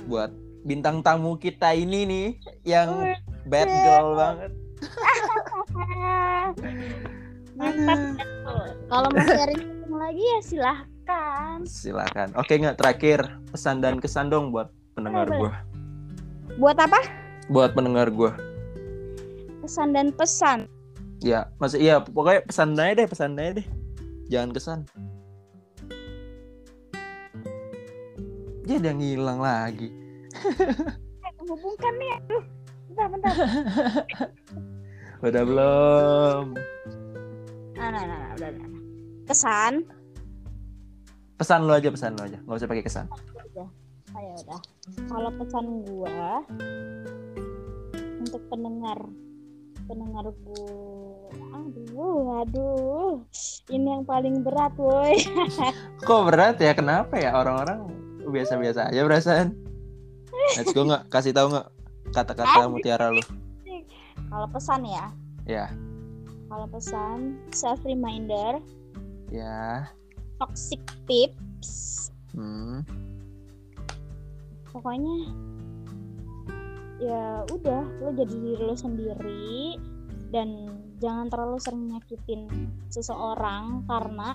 buat 0.06 0.30
bintang 0.64 1.04
tamu 1.04 1.36
kita 1.36 1.76
ini 1.76 2.08
nih 2.08 2.26
yang 2.64 3.14
bad 3.46 3.68
girl 3.68 4.16
banget. 4.16 4.50
mantap 7.54 8.00
kalau 8.90 9.08
mau 9.14 9.24
sharing 9.24 9.62
lagi 9.94 10.24
ya 10.24 10.40
silahkan 10.42 11.58
Silakan. 11.62 12.34
Oke 12.34 12.58
nggak 12.58 12.76
terakhir 12.80 13.22
pesan 13.54 13.78
dan 13.78 14.02
kesan 14.02 14.26
dong 14.32 14.50
buat 14.50 14.72
pendengar 14.98 15.30
gua. 15.30 15.52
buat 16.58 16.76
apa 16.80 17.00
Buat 17.52 17.76
pendengar 17.76 18.10
gua. 18.10 18.34
pesan 19.62 19.96
dan 19.96 20.12
pesan 20.12 20.68
Ya, 21.24 21.48
maksud 21.56 21.80
iya 21.80 22.04
pokoknya 22.04 22.44
pesan 22.44 22.76
aja 22.76 22.92
deh, 23.00 23.08
pesan 23.08 23.32
aja 23.40 23.56
deh. 23.56 23.66
Jangan 24.28 24.50
kesan. 24.52 24.78
Dia 28.68 28.76
udah 28.76 28.92
ngilang 28.92 29.40
lagi. 29.40 29.88
Eh, 30.44 31.32
hubungkan 31.48 31.92
nih 31.98 32.10
aduh 32.20 32.44
bentar 32.88 33.06
bentar 33.10 33.34
Udah 35.24 35.40
belum? 35.40 36.44
nah, 37.72 37.88
nah, 37.88 38.04
nah, 38.04 38.18
nah, 38.20 38.30
udah, 38.36 38.48
udah. 38.52 38.68
kesan 39.24 39.74
Pesan 41.34 41.66
lo 41.66 41.74
aja, 41.74 41.88
pesan 41.90 42.14
lo 42.14 42.22
aja. 42.28 42.38
Nggak 42.44 42.56
usah 42.60 42.68
pakai 42.70 42.84
kesan. 42.84 43.06
Ayo 44.14 44.32
udah. 44.46 44.60
Kalau 45.10 45.30
pesan 45.40 45.66
gua 45.88 46.44
untuk 48.22 48.42
pendengar 48.52 48.98
pendengar 49.84 50.24
gua 50.44 51.28
aduh 51.54 52.40
aduh 52.40 53.12
ini 53.68 53.84
yang 53.84 54.04
paling 54.06 54.40
berat 54.40 54.72
woi 54.80 55.18
Kok 56.08 56.22
berat 56.30 56.56
ya? 56.62 56.72
Kenapa 56.72 57.18
ya 57.18 57.34
orang-orang 57.34 57.90
biasa-biasa 58.28 58.92
aja 58.92 59.02
perasaan? 59.04 59.63
Let's 60.52 60.70
go 60.70 60.84
nggak? 60.84 61.08
Kasih 61.08 61.32
tahu 61.32 61.48
nggak 61.50 61.66
kata-kata 62.12 62.68
mutiara 62.68 63.08
lu? 63.10 63.24
kalau 64.24 64.48
pesan 64.50 64.82
ya 64.82 65.06
Ya, 65.44 65.66
kalau 66.48 66.66
pesan 66.66 67.38
self 67.50 67.78
reminder 67.82 68.58
ya. 69.28 69.86
toxic 70.38 70.80
tips 71.06 72.10
Hmm. 72.34 72.82
pokoknya 74.66 75.30
ya 76.98 77.46
udah 77.46 77.82
lo 78.02 78.10
jadi 78.10 78.34
diri 78.34 78.58
lo 78.58 78.74
sendiri 78.74 79.78
dan 80.34 80.66
jangan 80.98 81.30
terlalu 81.30 81.58
sering 81.62 81.94
nyakitin 81.94 82.50
seseorang 82.88 83.86
karena 83.86 84.34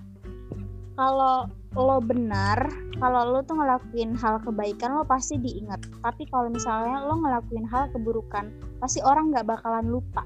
kalau 0.95 1.43
lo 1.78 2.01
benar 2.01 2.65
kalau 2.97 3.30
lo 3.30 3.39
tuh 3.45 3.53
ngelakuin 3.61 4.17
hal 4.17 4.41
kebaikan 4.41 4.97
lo 4.97 5.05
pasti 5.05 5.38
diingat. 5.38 5.86
Tapi 6.01 6.26
kalau 6.28 6.49
misalnya 6.49 7.05
lo 7.05 7.22
ngelakuin 7.22 7.65
hal 7.70 7.93
keburukan 7.93 8.49
pasti 8.82 8.99
orang 9.05 9.30
nggak 9.30 9.45
bakalan 9.45 9.86
lupa. 9.86 10.26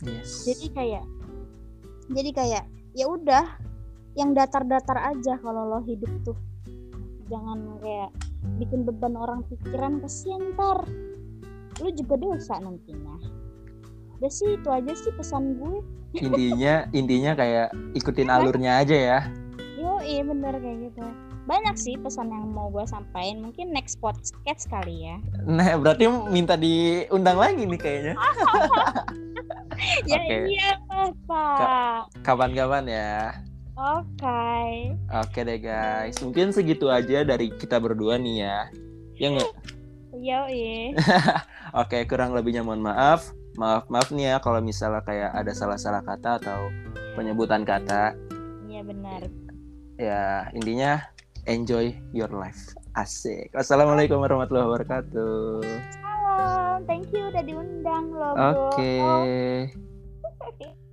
Yes. 0.00 0.48
Jadi 0.48 0.66
kayak 0.72 1.04
jadi 2.10 2.30
kayak 2.32 2.64
ya 2.96 3.06
udah 3.06 3.44
yang 4.16 4.34
datar-datar 4.34 5.14
aja 5.14 5.36
kalau 5.44 5.76
lo 5.76 5.80
hidup 5.84 6.10
tuh. 6.24 6.38
Jangan 7.28 7.78
kayak 7.84 8.10
bikin 8.58 8.82
beban 8.88 9.14
orang 9.14 9.44
pikiran 9.46 10.00
kesian 10.00 10.56
ntar. 10.56 10.88
Lu 11.84 11.88
juga 11.92 12.16
dosa 12.16 12.58
nantinya. 12.58 13.14
Udah 14.18 14.32
sih 14.32 14.56
itu 14.56 14.68
aja 14.72 14.92
sih 14.96 15.12
pesan 15.14 15.60
gue. 15.60 15.84
Intinya 16.18 16.90
intinya 16.90 17.38
kayak 17.38 17.70
ikutin 17.94 18.26
alurnya 18.26 18.82
aja 18.82 18.96
ya 18.98 19.20
iya 20.02 20.22
bener 20.24 20.54
kayak 20.58 20.78
gitu. 20.90 21.04
Banyak 21.48 21.76
sih 21.76 21.94
pesan 21.96 22.30
yang 22.30 22.52
mau 22.52 22.68
gue 22.68 22.84
sampaikan. 22.84 23.40
Mungkin 23.44 23.72
next 23.72 23.98
podcast 23.98 24.68
kali 24.68 25.08
ya. 25.08 25.16
Nah 25.46 25.76
berarti 25.80 26.06
minta 26.28 26.54
diundang 26.54 27.38
lagi 27.40 27.64
nih 27.64 27.80
kayaknya. 27.80 28.14
Ya 30.04 30.20
Oke. 30.20 30.36
iya 30.52 30.70
pak. 31.24 32.12
Kapan-kapan 32.20 32.84
ya. 32.84 33.32
Oke. 33.80 34.92
Oke 35.08 35.40
deh 35.40 35.56
guys. 35.56 36.20
Mungkin 36.20 36.52
segitu 36.52 36.92
aja 36.92 37.24
dari 37.24 37.48
kita 37.48 37.80
berdua 37.80 38.20
nih 38.20 38.44
ya. 38.44 38.58
Ya 39.16 39.26
nggak? 39.32 39.52
Yo 40.20 40.40
iya 40.52 40.92
Oke, 41.80 42.04
kurang 42.04 42.36
lebihnya 42.36 42.60
mohon 42.60 42.84
maaf. 42.84 43.32
Maaf 43.56 43.88
maaf 43.88 44.12
nih 44.12 44.36
ya 44.36 44.44
kalau 44.44 44.60
misalnya 44.60 45.00
kayak 45.00 45.32
ada 45.32 45.52
salah-salah 45.56 46.04
kata 46.04 46.44
atau 46.44 46.68
penyebutan 47.16 47.64
kata. 47.64 48.12
iya 48.70 48.86
benar 48.86 49.49
Ya, 50.00 50.48
intinya 50.56 51.04
enjoy 51.44 51.92
your 52.16 52.32
life. 52.32 52.72
Asik. 52.96 53.52
Wassalamualaikum 53.52 54.16
warahmatullahi 54.16 54.64
wabarakatuh. 54.72 55.60
salam 56.80 56.88
thank 56.88 57.12
you 57.12 57.28
udah 57.28 57.44
diundang 57.44 58.08
loh 58.16 58.32
Oke. 58.32 58.96
Bro. 58.96 59.20